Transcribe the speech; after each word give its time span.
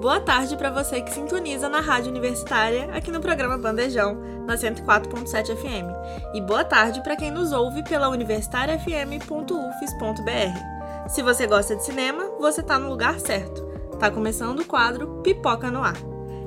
boa 0.00 0.18
tarde 0.18 0.56
para 0.56 0.70
você 0.70 1.02
que 1.02 1.12
sintoniza 1.12 1.68
na 1.68 1.80
Rádio 1.80 2.10
Universitária 2.10 2.88
aqui 2.94 3.10
no 3.10 3.20
programa 3.20 3.58
Bandejão, 3.58 4.14
na 4.46 4.56
104.7 4.56 5.54
FM. 5.54 5.92
E 6.34 6.40
boa 6.40 6.64
tarde 6.64 7.02
para 7.02 7.16
quem 7.16 7.30
nos 7.30 7.52
ouve 7.52 7.84
pela 7.84 8.08
universitariafm.ufes.br. 8.08 11.08
Se 11.08 11.22
você 11.22 11.46
gosta 11.46 11.76
de 11.76 11.84
cinema, 11.84 12.30
você 12.40 12.62
tá 12.62 12.78
no 12.78 12.88
lugar 12.88 13.20
certo. 13.20 13.62
Tá 13.98 14.10
começando 14.10 14.60
o 14.60 14.64
quadro 14.64 15.20
Pipoca 15.22 15.70
no 15.70 15.84
Ar. 15.84 15.98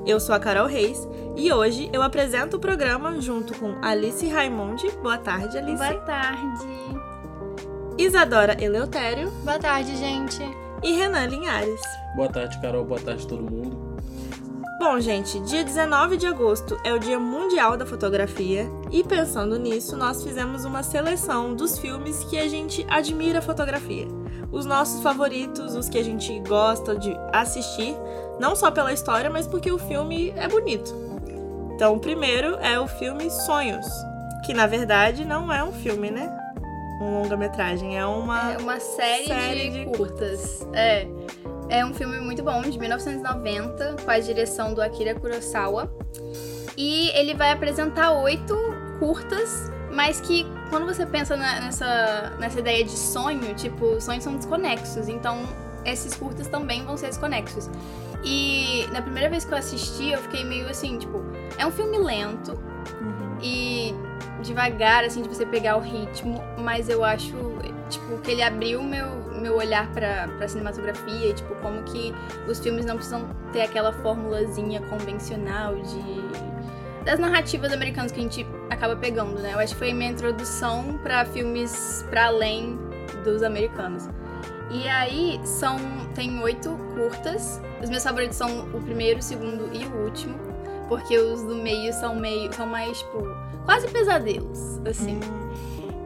Eu 0.04 0.18
sou 0.18 0.34
a 0.34 0.40
Carol 0.40 0.66
Reis 0.66 1.06
e 1.36 1.52
hoje 1.52 1.88
eu 1.92 2.02
apresento 2.02 2.56
o 2.56 2.60
programa 2.60 3.20
junto 3.20 3.56
com 3.56 3.76
Alice 3.80 4.28
Raimundi. 4.28 4.90
Boa 5.00 5.18
tarde, 5.18 5.56
Alice. 5.56 5.76
Boa 5.76 6.00
tarde. 6.00 6.66
Isadora 7.96 8.60
Eleutério. 8.62 9.30
Boa 9.44 9.60
tarde, 9.60 9.96
gente. 9.96 10.63
E 10.84 10.92
Renan 10.92 11.24
Linhares. 11.24 11.80
Boa 12.14 12.28
tarde, 12.28 12.60
Carol. 12.60 12.84
Boa 12.84 13.00
tarde, 13.00 13.26
todo 13.26 13.42
mundo. 13.42 13.96
Bom, 14.78 15.00
gente, 15.00 15.40
dia 15.40 15.64
19 15.64 16.18
de 16.18 16.26
agosto 16.26 16.78
é 16.84 16.92
o 16.92 16.98
Dia 16.98 17.18
Mundial 17.18 17.74
da 17.74 17.86
Fotografia 17.86 18.70
e 18.90 19.02
pensando 19.02 19.58
nisso, 19.58 19.96
nós 19.96 20.22
fizemos 20.22 20.66
uma 20.66 20.82
seleção 20.82 21.54
dos 21.54 21.78
filmes 21.78 22.22
que 22.24 22.36
a 22.36 22.46
gente 22.48 22.84
admira 22.90 23.38
a 23.38 23.42
fotografia. 23.42 24.06
Os 24.52 24.66
nossos 24.66 25.02
favoritos, 25.02 25.74
os 25.74 25.88
que 25.88 25.96
a 25.96 26.04
gente 26.04 26.38
gosta 26.40 26.94
de 26.94 27.16
assistir, 27.32 27.96
não 28.38 28.54
só 28.54 28.70
pela 28.70 28.92
história, 28.92 29.30
mas 29.30 29.46
porque 29.46 29.72
o 29.72 29.78
filme 29.78 30.34
é 30.36 30.46
bonito. 30.46 30.94
Então, 31.74 31.94
o 31.94 32.00
primeiro 32.00 32.56
é 32.56 32.78
o 32.78 32.86
filme 32.86 33.30
Sonhos, 33.30 33.86
que 34.44 34.52
na 34.52 34.66
verdade 34.66 35.24
não 35.24 35.50
é 35.50 35.64
um 35.64 35.72
filme, 35.72 36.10
né? 36.10 36.43
Um 37.04 37.22
longa-metragem, 37.22 37.98
é 37.98 38.06
uma 38.06 38.52
É 38.52 38.56
uma 38.58 38.80
série, 38.80 39.26
Série 39.26 39.70
de, 39.70 39.84
de 39.84 39.96
curtas. 39.96 40.66
É. 40.72 41.06
É 41.68 41.84
um 41.84 41.94
filme 41.94 42.18
muito 42.20 42.42
bom, 42.42 42.60
de 42.62 42.78
1990, 42.78 43.96
com 44.04 44.10
a 44.10 44.18
direção 44.18 44.74
do 44.74 44.82
Akira 44.82 45.14
Kurosawa. 45.14 45.90
E 46.76 47.08
ele 47.10 47.34
vai 47.34 47.50
apresentar 47.52 48.12
oito 48.12 48.54
curtas, 48.98 49.70
mas 49.92 50.20
que 50.20 50.46
quando 50.70 50.86
você 50.86 51.06
pensa 51.06 51.36
na- 51.36 51.60
nessa, 51.60 52.32
nessa 52.38 52.58
ideia 52.58 52.84
de 52.84 52.90
sonho, 52.90 53.54
tipo, 53.54 54.00
sonhos 54.00 54.24
são 54.24 54.36
desconexos. 54.36 55.08
Então, 55.08 55.38
esses 55.84 56.14
curtas 56.14 56.48
também 56.48 56.84
vão 56.84 56.96
ser 56.96 57.06
desconexos. 57.06 57.70
E 58.24 58.86
na 58.92 59.00
primeira 59.02 59.28
vez 59.30 59.44
que 59.44 59.52
eu 59.52 59.58
assisti, 59.58 60.10
eu 60.10 60.18
fiquei 60.22 60.44
meio 60.44 60.68
assim, 60.68 60.98
tipo, 60.98 61.22
é 61.58 61.66
um 61.66 61.70
filme 61.70 61.96
lento, 61.98 62.58
e 63.42 63.94
devagar, 64.44 65.04
assim, 65.04 65.22
de 65.22 65.28
você 65.28 65.44
pegar 65.44 65.76
o 65.76 65.80
ritmo, 65.80 66.42
mas 66.58 66.88
eu 66.88 67.02
acho, 67.02 67.34
tipo, 67.88 68.18
que 68.18 68.30
ele 68.30 68.42
abriu 68.42 68.82
meu, 68.82 69.08
meu 69.40 69.56
olhar 69.56 69.90
pra, 69.92 70.28
pra 70.36 70.46
cinematografia 70.46 71.30
e, 71.30 71.32
tipo, 71.32 71.54
como 71.56 71.82
que 71.82 72.14
os 72.46 72.60
filmes 72.60 72.84
não 72.84 72.96
precisam 72.96 73.26
ter 73.52 73.62
aquela 73.62 73.92
formulazinha 73.92 74.80
convencional 74.82 75.74
de... 75.76 77.04
das 77.04 77.18
narrativas 77.18 77.72
americanas 77.72 78.12
que 78.12 78.20
a 78.20 78.22
gente 78.22 78.46
acaba 78.70 78.94
pegando, 78.96 79.40
né? 79.40 79.52
Eu 79.54 79.58
acho 79.58 79.72
que 79.72 79.78
foi 79.78 79.92
minha 79.92 80.10
introdução 80.10 80.98
pra 81.02 81.24
filmes 81.24 82.04
pra 82.10 82.26
além 82.26 82.78
dos 83.24 83.42
americanos. 83.42 84.08
E 84.70 84.86
aí, 84.88 85.40
são... 85.44 85.78
tem 86.14 86.40
oito 86.42 86.70
curtas. 86.94 87.60
Os 87.82 87.90
meus 87.90 88.02
favoritos 88.02 88.36
são 88.36 88.68
o 88.74 88.80
primeiro, 88.80 89.20
o 89.20 89.22
segundo 89.22 89.70
e 89.72 89.86
o 89.86 90.04
último. 90.04 90.34
Porque 90.88 91.16
os 91.16 91.42
do 91.42 91.56
meio 91.56 91.92
são 91.92 92.14
meio. 92.14 92.52
são 92.52 92.66
mais, 92.66 92.98
tipo, 92.98 93.18
quase 93.64 93.88
pesadelos, 93.88 94.78
assim. 94.88 95.18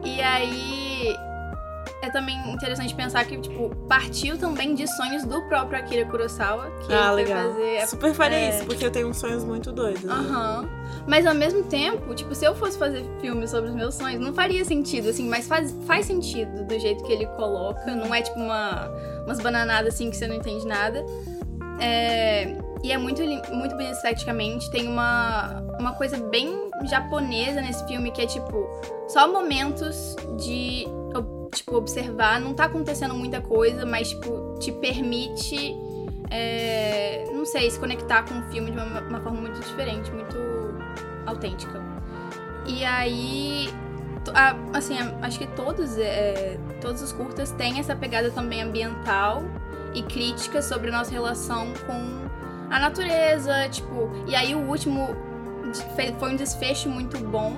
E 0.03 0.21
aí. 0.21 1.15
É 2.01 2.09
também 2.09 2.37
interessante 2.53 2.95
pensar 2.95 3.25
que, 3.25 3.37
tipo, 3.37 3.75
partiu 3.89 4.37
também 4.37 4.73
de 4.73 4.87
sonhos 4.87 5.25
do 5.25 5.41
próprio 5.49 5.77
Akira 5.79 6.05
Kurosawa, 6.05 6.71
que 6.87 6.93
Ah, 6.93 7.11
legal. 7.11 7.49
fazer. 7.51 7.85
Super 7.87 8.13
faria 8.13 8.37
é. 8.37 8.49
isso, 8.51 8.63
porque 8.65 8.85
eu 8.85 8.89
tenho 8.89 9.13
sonhos 9.13 9.43
muito 9.43 9.69
doidos. 9.73 10.03
né? 10.03 10.13
Aham. 10.13 10.69
Mas 11.05 11.25
ao 11.25 11.35
mesmo 11.35 11.63
tempo, 11.63 12.15
tipo, 12.15 12.33
se 12.33 12.45
eu 12.45 12.55
fosse 12.55 12.77
fazer 12.77 13.03
filme 13.19 13.45
sobre 13.49 13.69
os 13.71 13.75
meus 13.75 13.95
sonhos, 13.95 14.21
não 14.21 14.33
faria 14.33 14.63
sentido, 14.63 15.09
assim, 15.09 15.27
mas 15.27 15.45
faz, 15.45 15.75
faz 15.85 16.05
sentido 16.05 16.63
do 16.65 16.79
jeito 16.79 17.03
que 17.03 17.11
ele 17.11 17.25
coloca. 17.35 17.93
Não 17.93 18.15
é 18.15 18.21
tipo 18.21 18.39
uma, 18.39 18.87
umas 19.25 19.39
bananadas 19.41 19.93
assim 19.95 20.09
que 20.09 20.15
você 20.15 20.25
não 20.25 20.35
entende 20.35 20.65
nada. 20.65 21.05
É, 21.81 22.55
e 22.83 22.91
é 22.91 22.97
muito, 22.97 23.21
muito 23.53 23.75
bonito 23.75 23.93
esteticamente. 23.93 24.69
Tem 24.71 24.87
uma, 24.87 25.61
uma 25.79 25.93
coisa 25.93 26.17
bem 26.17 26.69
japonesa 26.85 27.61
nesse 27.61 27.85
filme 27.87 28.11
que 28.11 28.21
é 28.21 28.25
tipo, 28.25 28.67
só 29.07 29.27
momentos 29.31 30.15
de 30.37 30.85
tipo, 31.53 31.75
observar. 31.75 32.39
Não 32.39 32.53
tá 32.53 32.65
acontecendo 32.65 33.13
muita 33.13 33.41
coisa, 33.41 33.85
mas 33.85 34.09
tipo, 34.09 34.55
te 34.59 34.71
permite 34.71 35.75
é, 36.31 37.25
não 37.33 37.45
sei, 37.45 37.69
se 37.71 37.79
conectar 37.79 38.23
com 38.23 38.39
o 38.39 38.43
filme 38.51 38.71
de 38.71 38.77
uma, 38.77 39.01
uma 39.01 39.19
forma 39.21 39.41
muito 39.41 39.59
diferente, 39.59 40.11
muito 40.11 40.37
autêntica. 41.25 41.81
E 42.67 42.85
aí, 42.85 43.69
a- 44.33 44.55
assim, 44.77 44.95
acho 45.23 45.39
que 45.39 45.47
todos, 45.47 45.97
é, 45.97 46.59
todos 46.81 47.01
os 47.01 47.11
curtas 47.11 47.51
têm 47.51 47.79
essa 47.79 47.95
pegada 47.95 48.29
também 48.29 48.61
ambiental 48.61 49.43
e 49.93 50.03
crítica 50.03 50.61
sobre 50.61 50.89
a 50.89 50.91
nossa 50.99 51.09
relação 51.11 51.73
com 51.87 52.29
a 52.69 52.79
natureza, 52.79 53.67
tipo, 53.69 54.09
e 54.27 54.35
aí 54.35 54.53
o 54.55 54.59
último 54.59 55.15
foi 56.19 56.31
um 56.31 56.35
desfecho 56.35 56.89
muito 56.89 57.17
bom, 57.19 57.57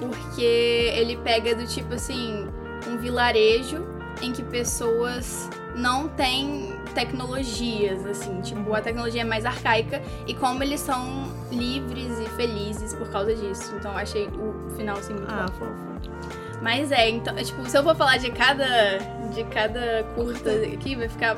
porque 0.00 0.42
ele 0.42 1.16
pega 1.18 1.54
do 1.54 1.66
tipo 1.66 1.94
assim, 1.94 2.46
um 2.88 2.96
vilarejo 2.98 3.84
em 4.20 4.32
que 4.32 4.42
pessoas 4.42 5.48
não 5.74 6.08
têm 6.08 6.72
tecnologias, 6.94 8.04
assim, 8.04 8.40
tipo, 8.42 8.74
a 8.74 8.80
tecnologia 8.82 9.22
é 9.22 9.24
mais 9.24 9.46
arcaica 9.46 10.02
e 10.26 10.34
como 10.34 10.62
eles 10.62 10.80
são 10.80 11.32
livres 11.50 12.18
e 12.20 12.28
felizes 12.36 12.92
por 12.94 13.08
causa 13.10 13.34
disso. 13.34 13.72
Então 13.78 13.96
achei 13.96 14.26
o 14.26 14.70
final 14.76 14.98
assim 14.98 15.14
muito 15.14 15.30
Ah, 15.32 15.46
bom. 15.46 15.52
fofo. 15.58 16.20
Mas 16.60 16.92
é, 16.92 17.08
então, 17.08 17.34
tipo, 17.36 17.68
se 17.68 17.76
eu 17.76 17.82
for 17.82 17.96
falar 17.96 18.18
de 18.18 18.30
cada 18.30 18.98
de 19.34 19.42
cada 19.44 20.04
curta 20.14 20.50
aqui, 20.50 20.94
vai 20.94 21.08
ficar 21.08 21.36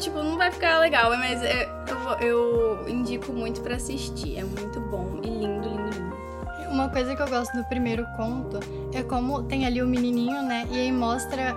tipo, 0.00 0.22
não 0.22 0.36
vai 0.36 0.50
ficar 0.50 0.78
legal, 0.80 1.10
mas 1.10 1.42
é, 1.42 1.68
eu, 1.88 1.98
vou- 1.98 2.14
eu 2.18 2.88
indico 2.88 3.32
muito 3.32 3.60
pra 3.60 3.76
assistir. 3.76 4.38
É 4.38 4.42
muito 4.44 4.80
bom 4.80 5.20
e 5.22 5.26
lindo, 5.28 5.68
lindo, 5.68 5.90
lindo. 5.96 6.70
Uma 6.70 6.88
coisa 6.88 7.14
que 7.14 7.22
eu 7.22 7.28
gosto 7.28 7.56
do 7.56 7.64
primeiro 7.64 8.04
conto 8.16 8.58
é 8.94 9.02
como 9.02 9.42
tem 9.44 9.66
ali 9.66 9.82
o 9.82 9.86
menininho, 9.86 10.42
né? 10.42 10.66
E 10.70 10.78
aí 10.78 10.92
mostra. 10.92 11.54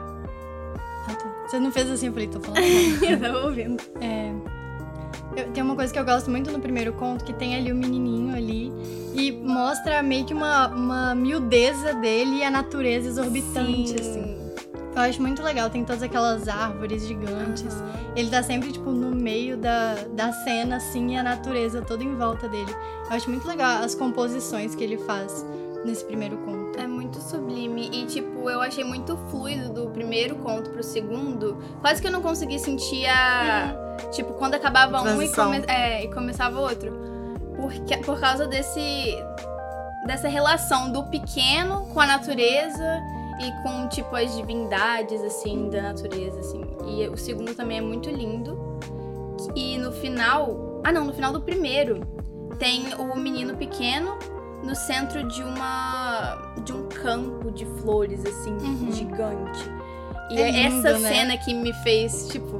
Ah, 1.08 1.14
tá. 1.16 1.34
Você 1.48 1.59
não 1.59 1.72
fez 1.72 1.90
assim, 1.92 2.08
eu 2.08 2.14
falei, 2.14 2.28
tô 2.28 2.40
falando. 2.40 2.64
eu 3.03 3.20
tava 3.20 3.46
ouvindo. 3.46 3.82
É. 4.02 4.32
Eu- 5.36 5.52
tem 5.52 5.64
uma 5.64 5.76
coisa 5.76 5.92
que 5.94 6.00
eu 6.00 6.06
gosto 6.06 6.30
muito 6.32 6.52
no 6.52 6.59
primeiro 6.59 6.94
conto, 6.94 7.24
que 7.24 7.34
tem 7.34 7.56
ali 7.56 7.72
o 7.72 7.76
menininho 7.76 8.36
ali 8.36 8.72
e 9.16 9.32
mostra 9.32 10.02
meio 10.03 10.26
que 10.26 10.34
uma, 10.34 10.68
uma 10.68 11.16
miudeza 11.16 11.94
dele 11.96 12.38
e 12.38 12.44
a 12.44 12.50
natureza 12.52 13.08
exorbitante, 13.09 13.96
assim. 14.00 14.33
Eu 14.96 15.02
acho 15.02 15.22
muito 15.22 15.42
legal, 15.42 15.70
tem 15.70 15.84
todas 15.84 16.04
aquelas 16.04 16.48
árvores 16.48 17.06
gigantes. 17.08 17.74
Ele 18.16 18.30
tá 18.30 18.44
sempre, 18.44 18.72
tipo, 18.72 18.92
no 18.92 19.16
meio 19.16 19.58
da, 19.58 19.96
da 20.12 20.31
cena, 20.31 20.76
assim, 20.76 21.14
e 21.14 21.18
a 21.18 21.24
natureza 21.24 21.81
toda 21.81 22.04
em 22.04 22.16
volta 22.16 22.48
dele. 22.48 22.72
Eu 23.09 23.16
acho 23.16 23.30
muito 23.30 23.48
legal 23.48 23.84
as 23.84 23.96
composições 23.96 24.76
que 24.76 24.84
ele 24.84 24.98
faz 25.00 25.44
nesse 25.84 26.06
primeiro 26.06 26.38
conto. 26.38 26.79
É 26.79 26.85
muito 26.85 27.20
sublime. 27.20 27.90
E, 27.91 28.06
tipo, 28.06 28.50
eu 28.50 28.62
achei 28.62 28.84
muito 28.84 29.17
fluido 29.29 29.70
do 29.73 29.90
primeiro 29.90 30.35
conto 30.38 30.70
pro 30.70 30.84
segundo. 30.84 31.58
Quase 31.82 32.00
que 32.02 32.08
eu 32.08 32.12
não 32.12 32.22
consegui 32.22 32.59
sentir 32.59 33.06
a. 33.08 33.76
Tipo, 34.12 34.34
quando 34.34 34.53
acabava 34.56 35.02
um 35.02 35.22
e, 35.22 35.29
come- 35.29 35.64
é, 35.67 36.03
e 36.03 36.14
começava 36.14 36.59
outro. 36.59 36.91
Porque, 37.56 37.97
por 37.97 38.20
causa 38.20 38.46
desse. 38.47 39.17
dessa 40.06 40.28
relação 40.28 40.91
do 40.91 41.03
pequeno 41.06 41.85
com 41.94 42.00
a 42.00 42.06
natureza 42.06 43.02
e 43.40 43.64
com, 43.64 43.88
tipo, 43.90 44.16
as 44.16 44.35
divindades, 44.35 45.22
assim, 45.22 45.70
da 45.70 45.82
natureza, 45.82 46.40
assim. 46.40 46.62
E 46.88 47.08
o 47.08 47.18
segundo 47.18 47.53
também 47.56 47.78
é 47.78 47.82
muito 47.82 48.09
lindo. 48.09 48.58
E 49.56 49.78
no 49.78 49.91
final. 49.91 50.82
Ah, 50.84 50.91
não, 50.91 51.06
no 51.06 51.14
final 51.14 51.32
do 51.34 51.41
primeiro 51.41 52.02
tem 52.59 52.94
o 53.00 53.16
menino 53.16 53.56
pequeno 53.58 54.18
no 54.64 54.76
centro 54.76 55.24
de 55.28 55.41
uma 55.44 56.53
de 56.64 56.72
um 56.72 56.88
campo 56.88 57.52
de 57.52 57.66
flores 57.82 58.24
assim 58.26 58.52
Uhum. 58.53 58.91
gigante 58.91 59.59
e 60.32 60.38
É 60.40 60.50
é, 60.50 60.70
lindo, 60.70 60.88
essa 60.88 61.00
né? 61.00 61.09
cena 61.09 61.38
que 61.38 61.53
me 61.53 61.74
fez 61.84 62.28
tipo 62.29 62.59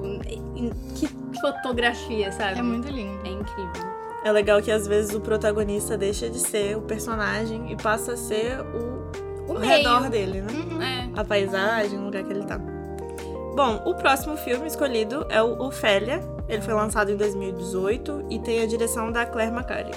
que 0.96 1.08
fotografia 1.40 2.32
sabe 2.32 2.60
É 2.60 2.64
muito 2.64 2.90
lindo. 2.90 3.26
é 3.26 3.30
incrível 3.30 3.94
É 4.26 4.32
legal 4.32 4.62
que 4.62 4.72
às 4.72 4.88
vezes 4.88 5.14
o 5.14 5.22
protagonista 5.22 5.98
deixa 5.98 6.30
de 6.30 6.40
ser 6.40 6.76
o 6.78 6.82
personagem 6.82 7.72
e 7.72 7.76
passa 7.76 8.14
a 8.14 8.18
ser 8.18 8.60
o 8.62 9.03
o 9.48 9.58
redor 9.58 10.10
dele, 10.10 10.42
né? 10.42 10.52
Uhum. 10.54 10.82
É. 10.82 11.10
A 11.16 11.24
paisagem, 11.24 12.00
o 12.00 12.06
lugar 12.06 12.24
que 12.24 12.32
ele 12.32 12.46
tá. 12.46 12.60
Bom, 13.56 13.82
o 13.86 13.94
próximo 13.94 14.36
filme 14.38 14.68
escolhido 14.68 15.26
é 15.30 15.42
o 15.42 15.62
Ofélia. 15.62 16.22
Ele 16.50 16.62
foi 16.62 16.74
lançado 16.74 17.12
em 17.12 17.16
2018 17.16 18.26
e 18.30 18.40
tem 18.40 18.62
a 18.62 18.66
direção 18.66 19.12
da 19.12 19.26
Claire 19.26 19.54
McCarthy. 19.54 19.92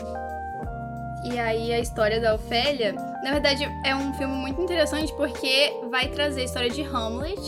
E 1.25 1.39
aí 1.39 1.73
a 1.73 1.81
história 1.81 2.21
da 2.21 2.35
Ofélia, 2.35 2.93
na 3.25 3.33
verdade, 3.33 3.67
é 3.85 3.97
um 3.97 4.15
filme 4.15 4.35
muito 4.35 4.61
interessante 4.61 5.13
porque 5.15 5.73
vai 5.91 6.09
trazer 6.09 6.43
a 6.43 6.45
história 6.45 6.71
de 6.71 6.83
Hamlet, 6.83 7.41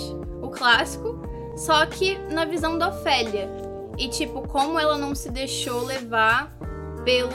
o 0.42 0.48
clássico, 0.48 1.20
só 1.56 1.84
que 1.86 2.18
na 2.32 2.44
visão 2.44 2.78
da 2.78 2.88
Ofélia. 2.88 3.48
E 3.96 4.08
tipo, 4.08 4.46
como 4.48 4.78
ela 4.78 4.96
não 4.96 5.14
se 5.14 5.30
deixou 5.30 5.84
levar 5.84 6.56
pelo, 7.04 7.30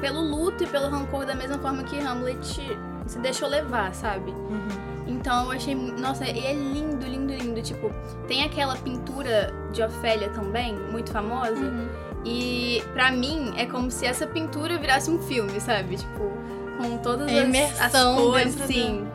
pelo 0.00 0.20
luto 0.20 0.64
e 0.64 0.66
pelo 0.66 0.88
rancor 0.88 1.26
da 1.26 1.34
mesma 1.34 1.58
forma 1.58 1.84
que 1.84 1.98
Hamlet 1.98 2.60
se 3.08 3.18
deixou 3.18 3.48
levar, 3.48 3.92
sabe? 3.94 4.32
Então 5.06 5.46
eu 5.46 5.52
achei. 5.52 5.74
Nossa, 5.74 6.24
e 6.26 6.38
é 6.46 6.52
lindo, 6.52 7.06
lindo, 7.06 7.32
lindo. 7.32 7.62
Tipo, 7.62 7.90
tem 8.26 8.44
aquela 8.44 8.76
pintura 8.76 9.52
de 9.72 9.82
Ofélia 9.82 10.28
também, 10.28 10.74
muito 10.92 11.10
famosa. 11.10 11.54
Uhum. 11.56 11.88
E 12.24 12.82
pra 12.92 13.10
mim 13.10 13.52
é 13.56 13.64
como 13.64 13.90
se 13.90 14.04
essa 14.04 14.26
pintura 14.26 14.76
virasse 14.78 15.10
um 15.10 15.18
filme, 15.22 15.58
sabe? 15.60 15.96
Tipo, 15.96 16.30
com 16.76 16.98
todas 16.98 17.28
É 17.32 17.40
as, 17.80 17.94
as 17.94 18.14
cores, 18.16 18.54
dentro 18.54 18.66
do- 18.68 18.72
sim. 18.72 19.06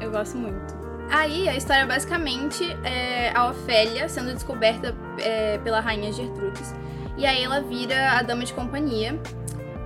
Eu 0.00 0.10
gosto 0.10 0.36
muito. 0.38 0.74
Aí 1.10 1.48
a 1.48 1.54
história 1.56 1.86
basicamente 1.86 2.64
é 2.82 3.30
a 3.34 3.48
Ofélia 3.50 4.08
sendo 4.08 4.32
descoberta 4.32 4.94
é, 5.18 5.58
pela 5.58 5.80
rainha 5.80 6.12
Gertrudes. 6.12 6.74
E 7.16 7.24
aí 7.26 7.42
ela 7.44 7.60
vira 7.60 8.12
a 8.18 8.22
dama 8.22 8.44
de 8.44 8.52
companhia. 8.54 9.18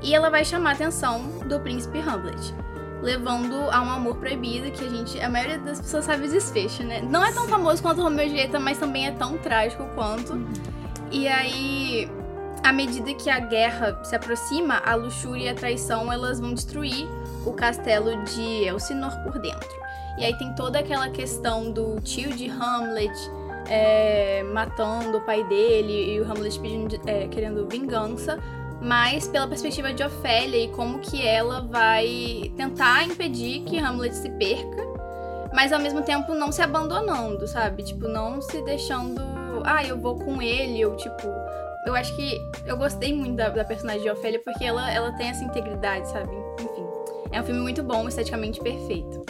E 0.02 0.14
ela 0.14 0.30
vai 0.30 0.44
chamar 0.44 0.70
a 0.70 0.72
atenção 0.72 1.22
do 1.46 1.60
príncipe 1.60 1.98
Hamlet. 2.00 2.54
Levando 3.02 3.54
a 3.70 3.80
um 3.82 3.90
amor 3.90 4.16
proibido 4.16 4.70
que 4.70 4.84
a 4.84 4.88
gente. 4.88 5.20
A 5.20 5.28
maioria 5.28 5.58
das 5.58 5.80
pessoas 5.80 6.04
sabe 6.04 6.26
o 6.26 6.30
desfecho, 6.30 6.82
né? 6.82 7.00
Não 7.00 7.24
é 7.24 7.32
tão 7.32 7.48
famoso 7.48 7.82
quanto 7.82 8.02
Romeu 8.02 8.26
e 8.26 8.28
Julieta, 8.28 8.60
mas 8.60 8.78
também 8.78 9.06
é 9.06 9.10
tão 9.12 9.38
trágico 9.38 9.86
quanto. 9.94 10.38
E 11.10 11.26
aí, 11.26 12.10
à 12.62 12.72
medida 12.72 13.14
que 13.14 13.30
a 13.30 13.40
guerra 13.40 13.98
se 14.04 14.14
aproxima, 14.14 14.82
a 14.84 14.94
luxúria 14.94 15.46
e 15.46 15.48
a 15.48 15.54
traição 15.54 16.12
elas 16.12 16.40
vão 16.40 16.52
destruir 16.52 17.08
o 17.46 17.52
castelo 17.52 18.22
de 18.24 18.64
Elsinor 18.64 19.16
por 19.22 19.38
dentro. 19.38 19.80
E 20.18 20.24
aí 20.24 20.36
tem 20.36 20.54
toda 20.54 20.78
aquela 20.78 21.08
questão 21.08 21.70
do 21.72 21.98
tio 22.00 22.30
de 22.30 22.48
Hamlet 22.50 23.12
é, 23.70 24.42
matando 24.42 25.18
o 25.18 25.20
pai 25.20 25.44
dele 25.44 26.14
e 26.14 26.20
o 26.20 26.30
Hamlet 26.30 26.58
pedindo, 26.58 27.00
é, 27.06 27.28
querendo 27.28 27.66
vingança, 27.68 28.38
mas 28.80 29.28
pela 29.28 29.46
perspectiva 29.46 29.92
de 29.92 30.02
Ofélia 30.02 30.64
e 30.64 30.68
como 30.68 31.00
que 31.00 31.26
ela 31.26 31.60
vai 31.60 32.50
tentar 32.56 33.04
impedir 33.04 33.62
que 33.64 33.78
Hamlet 33.78 34.14
se 34.14 34.30
perca, 34.30 34.82
mas 35.52 35.72
ao 35.72 35.80
mesmo 35.80 36.02
tempo 36.02 36.34
não 36.34 36.50
se 36.50 36.62
abandonando, 36.62 37.46
sabe? 37.46 37.82
Tipo, 37.82 38.08
não 38.08 38.40
se 38.40 38.62
deixando, 38.62 39.20
ah, 39.64 39.84
eu 39.84 39.98
vou 39.98 40.16
com 40.16 40.40
ele, 40.40 40.84
ou 40.86 40.96
tipo, 40.96 41.26
eu 41.86 41.94
acho 41.94 42.14
que 42.16 42.38
eu 42.66 42.76
gostei 42.76 43.14
muito 43.14 43.36
da, 43.36 43.48
da 43.48 43.64
personagem 43.64 44.02
de 44.02 44.10
Ofélia 44.10 44.40
porque 44.44 44.64
ela, 44.64 44.90
ela 44.90 45.12
tem 45.12 45.28
essa 45.28 45.44
integridade, 45.44 46.08
sabe? 46.08 46.34
Enfim, 46.60 46.86
é 47.32 47.40
um 47.40 47.44
filme 47.44 47.60
muito 47.60 47.82
bom, 47.82 48.08
esteticamente 48.08 48.60
perfeito. 48.60 49.24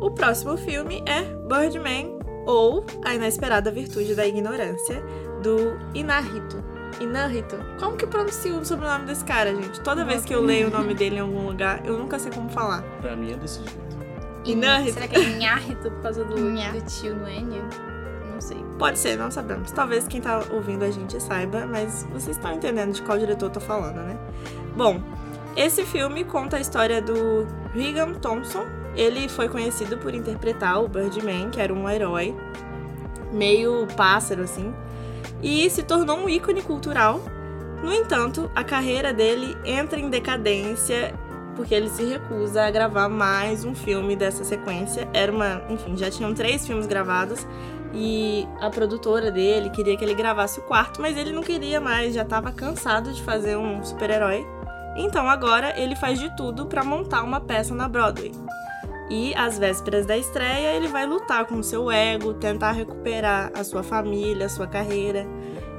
O 0.00 0.10
próximo 0.10 0.56
filme 0.56 1.02
é 1.06 1.22
Birdman, 1.48 2.18
ou 2.46 2.84
A 3.04 3.14
Inesperada 3.14 3.70
Virtude 3.72 4.14
da 4.14 4.26
Ignorância, 4.26 5.02
do 5.42 5.78
Inarito. 5.94 6.75
Inarito. 7.00 7.56
Como 7.78 7.96
que 7.96 8.06
pronuncia 8.06 8.54
o 8.54 8.64
sobrenome 8.64 9.06
desse 9.06 9.24
cara, 9.24 9.54
gente? 9.54 9.80
Toda 9.80 10.04
vez 10.04 10.24
que 10.24 10.34
eu 10.34 10.40
leio 10.40 10.68
o 10.68 10.70
nome 10.70 10.94
dele 10.94 11.16
em 11.16 11.20
algum 11.20 11.46
lugar, 11.46 11.84
eu 11.84 11.98
nunca 11.98 12.18
sei 12.18 12.32
como 12.32 12.48
falar. 12.48 12.82
Pra 13.00 13.14
mim 13.14 13.32
é 13.32 13.36
desse 13.36 13.58
jeito. 13.58 13.96
Inarito. 14.44 14.94
Será 14.94 15.08
que 15.08 15.16
é 15.16 15.22
Inharrito 15.22 15.90
por 15.90 16.02
causa 16.02 16.24
do, 16.24 16.34
do 16.34 16.86
tio 16.86 17.16
no 17.16 17.28
N? 17.28 17.62
Não 18.32 18.40
sei. 18.40 18.58
Pode 18.78 18.98
ser, 18.98 19.16
não 19.16 19.30
sabemos. 19.30 19.70
Talvez 19.72 20.06
quem 20.06 20.20
tá 20.20 20.42
ouvindo 20.52 20.84
a 20.84 20.90
gente 20.90 21.20
saiba, 21.20 21.66
mas 21.66 22.06
vocês 22.12 22.36
estão 22.36 22.52
entendendo 22.52 22.92
de 22.92 23.02
qual 23.02 23.18
diretor 23.18 23.46
eu 23.46 23.50
tô 23.50 23.60
falando, 23.60 23.96
né? 23.96 24.16
Bom, 24.76 25.00
esse 25.56 25.84
filme 25.84 26.22
conta 26.24 26.58
a 26.58 26.60
história 26.60 27.02
do 27.02 27.46
Regan 27.72 28.12
Thompson. 28.14 28.64
Ele 28.94 29.28
foi 29.28 29.48
conhecido 29.48 29.98
por 29.98 30.14
interpretar 30.14 30.82
o 30.82 30.88
Birdman, 30.88 31.50
que 31.50 31.60
era 31.60 31.72
um 31.72 31.88
herói 31.88 32.34
meio 33.32 33.86
pássaro 33.96 34.42
assim, 34.42 34.72
e 35.42 35.68
se 35.70 35.82
tornou 35.82 36.18
um 36.18 36.28
ícone 36.28 36.62
cultural. 36.62 37.20
No 37.82 37.92
entanto, 37.92 38.50
a 38.54 38.64
carreira 38.64 39.12
dele 39.12 39.56
entra 39.64 40.00
em 40.00 40.08
decadência 40.08 41.14
porque 41.54 41.74
ele 41.74 41.88
se 41.88 42.04
recusa 42.04 42.64
a 42.64 42.70
gravar 42.70 43.08
mais 43.08 43.64
um 43.64 43.74
filme 43.74 44.14
dessa 44.14 44.44
sequência. 44.44 45.08
Era 45.12 45.32
uma, 45.32 45.62
enfim, 45.70 45.96
já 45.96 46.10
tinham 46.10 46.34
três 46.34 46.66
filmes 46.66 46.86
gravados 46.86 47.46
e 47.94 48.46
a 48.60 48.68
produtora 48.68 49.30
dele 49.30 49.70
queria 49.70 49.96
que 49.96 50.04
ele 50.04 50.14
gravasse 50.14 50.60
o 50.60 50.62
quarto, 50.62 51.00
mas 51.00 51.16
ele 51.16 51.32
não 51.32 51.42
queria 51.42 51.80
mais, 51.80 52.14
já 52.14 52.22
estava 52.22 52.52
cansado 52.52 53.12
de 53.12 53.22
fazer 53.22 53.56
um 53.56 53.82
super-herói. 53.82 54.46
Então 54.96 55.28
agora 55.28 55.78
ele 55.80 55.96
faz 55.96 56.18
de 56.18 56.34
tudo 56.36 56.66
para 56.66 56.84
montar 56.84 57.22
uma 57.22 57.40
peça 57.40 57.74
na 57.74 57.88
Broadway. 57.88 58.32
E 59.08 59.34
às 59.34 59.58
vésperas 59.58 60.04
da 60.04 60.16
estreia, 60.16 60.74
ele 60.74 60.88
vai 60.88 61.06
lutar 61.06 61.46
com 61.46 61.56
o 61.56 61.64
seu 61.64 61.90
ego, 61.90 62.34
tentar 62.34 62.72
recuperar 62.72 63.52
a 63.54 63.62
sua 63.62 63.82
família, 63.82 64.46
a 64.46 64.48
sua 64.48 64.66
carreira. 64.66 65.26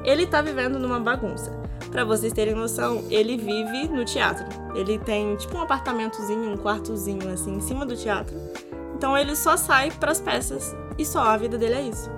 Ele 0.03 0.25
tá 0.25 0.41
vivendo 0.41 0.79
numa 0.79 0.99
bagunça. 0.99 1.51
Pra 1.91 2.05
vocês 2.05 2.31
terem 2.31 2.55
noção, 2.55 3.03
ele 3.09 3.37
vive 3.37 3.87
no 3.89 4.05
teatro. 4.05 4.45
Ele 4.75 4.97
tem 4.99 5.35
tipo 5.35 5.57
um 5.57 5.61
apartamentozinho, 5.61 6.53
um 6.53 6.57
quartozinho 6.57 7.29
assim 7.31 7.55
em 7.55 7.61
cima 7.61 7.85
do 7.85 7.95
teatro. 7.95 8.35
Então 8.95 9.17
ele 9.17 9.35
só 9.35 9.57
sai 9.57 9.91
pras 9.91 10.19
peças 10.19 10.75
e 10.97 11.05
só 11.05 11.19
a 11.19 11.37
vida 11.37 11.57
dele 11.57 11.75
é 11.75 11.81
isso. 11.81 12.09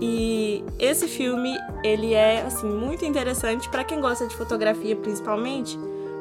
E 0.00 0.64
esse 0.78 1.06
filme, 1.06 1.56
ele 1.82 2.14
é 2.14 2.42
assim 2.42 2.68
muito 2.68 3.04
interessante 3.04 3.68
pra 3.68 3.84
quem 3.84 4.00
gosta 4.00 4.26
de 4.26 4.36
fotografia 4.36 4.96
principalmente, 4.96 5.78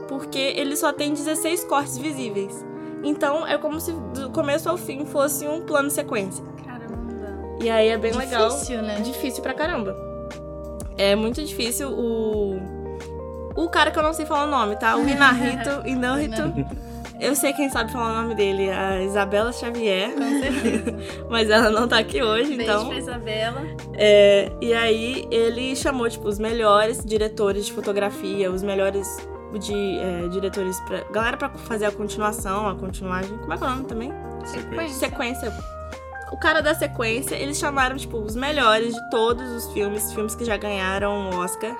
porque 0.07 0.39
ele 0.39 0.75
só 0.75 0.93
tem 0.93 1.13
16 1.13 1.63
cortes 1.65 1.97
visíveis. 1.97 2.63
Então 3.03 3.45
é 3.45 3.57
como 3.57 3.79
se 3.79 3.91
do 3.91 4.29
começo 4.29 4.69
ao 4.69 4.77
fim 4.77 5.05
fosse 5.05 5.47
um 5.47 5.61
plano 5.61 5.89
sequência. 5.89 6.43
Caramba. 6.65 7.57
E 7.61 7.69
aí 7.69 7.89
é 7.89 7.97
bem 7.97 8.13
legal. 8.13 8.49
Difícil, 8.49 8.81
né? 8.81 9.01
Difícil 9.01 9.43
pra 9.43 9.53
caramba. 9.53 9.95
É 10.97 11.15
muito 11.15 11.43
difícil 11.43 11.89
o. 11.91 12.59
O 13.55 13.69
cara 13.69 13.91
que 13.91 13.99
eu 13.99 14.03
não 14.03 14.13
sei 14.13 14.25
falar 14.25 14.45
o 14.45 14.47
nome, 14.49 14.75
tá? 14.77 14.95
O 14.95 15.05
Inarito, 15.07 15.85
Inarito. 15.87 16.41
Eu 17.19 17.35
sei 17.35 17.53
quem 17.53 17.69
sabe 17.69 17.91
falar 17.91 18.11
o 18.11 18.21
nome 18.23 18.35
dele, 18.35 18.69
a 18.69 19.01
Isabela 19.01 19.53
Xavier. 19.53 20.11
Com 20.13 20.39
certeza. 20.39 20.97
Mas 21.29 21.49
ela 21.49 21.69
não 21.69 21.87
tá 21.87 21.99
aqui 21.99 22.21
hoje, 22.21 22.55
Beijo 22.55 22.63
então. 22.63 22.87
pra 22.87 22.97
Isabela. 22.97 23.61
É, 23.93 24.51
e 24.59 24.73
aí 24.73 25.27
ele 25.31 25.75
chamou, 25.75 26.09
tipo, 26.09 26.27
os 26.27 26.39
melhores 26.39 27.03
diretores 27.05 27.65
de 27.67 27.71
fotografia, 27.71 28.51
os 28.51 28.63
melhores 28.63 29.07
de 29.59 29.99
é, 29.99 30.27
diretores 30.27 30.79
pra. 30.81 31.03
Galera 31.11 31.37
pra 31.37 31.49
fazer 31.49 31.85
a 31.85 31.91
continuação, 31.91 32.67
a 32.67 32.75
continuagem. 32.75 33.37
Como 33.37 33.53
é 33.53 33.57
que 33.57 33.63
é 33.63 33.67
o 33.67 33.69
nome 33.69 33.85
também? 33.85 34.11
Sequência. 34.45 35.09
Sequência. 35.09 35.53
O 36.31 36.37
cara 36.37 36.61
da 36.61 36.73
sequência, 36.73 37.35
eles 37.35 37.59
chamaram, 37.59 37.95
tipo, 37.95 38.17
os 38.17 38.35
melhores 38.35 38.95
de 38.95 39.09
todos 39.11 39.47
os 39.51 39.71
filmes, 39.71 40.11
filmes 40.11 40.33
que 40.33 40.43
já 40.43 40.57
ganharam 40.57 41.29
o 41.29 41.35
Oscar, 41.37 41.75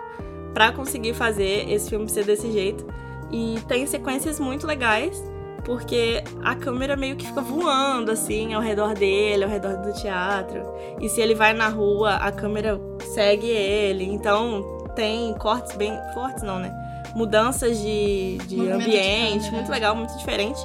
pra 0.54 0.72
conseguir 0.72 1.16
fazer 1.16 1.70
esse 1.72 1.90
filme 1.90 2.08
ser 2.08 2.24
desse 2.24 2.52
jeito. 2.52 2.86
E 3.32 3.60
tem 3.68 3.88
sequências 3.88 4.40
muito 4.40 4.68
legais, 4.68 5.20
porque 5.66 6.24
a 6.44 6.54
câmera 6.56 6.96
meio 6.96 7.16
que 7.16 7.26
fica 7.26 7.42
voando, 7.42 8.12
assim, 8.12 8.54
ao 8.54 8.62
redor 8.62 8.94
dele, 8.94 9.44
ao 9.44 9.50
redor 9.50 9.78
do 9.78 9.92
teatro. 9.94 10.62
E 11.02 11.10
se 11.10 11.20
ele 11.20 11.34
vai 11.34 11.54
na 11.54 11.70
rua, 11.70 12.16
a 12.18 12.32
câmera 12.32 12.80
segue 13.16 13.48
ele. 13.48 14.04
Então 14.04 14.88
tem 14.96 15.34
cortes 15.36 15.76
bem. 15.76 15.98
Fortes 16.14 16.44
não, 16.44 16.60
né? 16.60 16.72
Mudanças 17.16 17.78
de, 17.78 18.38
de 18.48 18.56
Movimento 18.56 18.80
de 18.80 18.86
ambiente, 18.86 19.34
câmera. 19.34 19.52
muito 19.52 19.72
legal, 19.72 19.96
muito 19.96 20.18
diferente. 20.18 20.60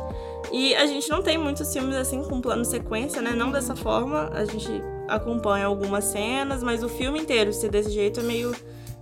E 0.53 0.75
a 0.75 0.87
gente 0.87 1.09
não 1.11 1.23
tem 1.23 1.37
muitos 1.37 1.73
filmes 1.73 1.95
assim 1.95 2.23
com 2.25 2.41
plano 2.41 2.65
sequência, 2.65 3.21
né? 3.21 3.33
Não 3.33 3.51
dessa 3.51 3.77
forma. 3.77 4.31
A 4.33 4.45
gente 4.45 4.83
acompanha 5.07 5.67
algumas 5.67 6.05
cenas, 6.05 6.63
mas 6.63 6.83
o 6.83 6.89
filme 6.89 7.21
inteiro 7.21 7.53
ser 7.53 7.71
desse 7.71 7.91
jeito 7.91 8.21
é 8.21 8.23
meio 8.23 8.55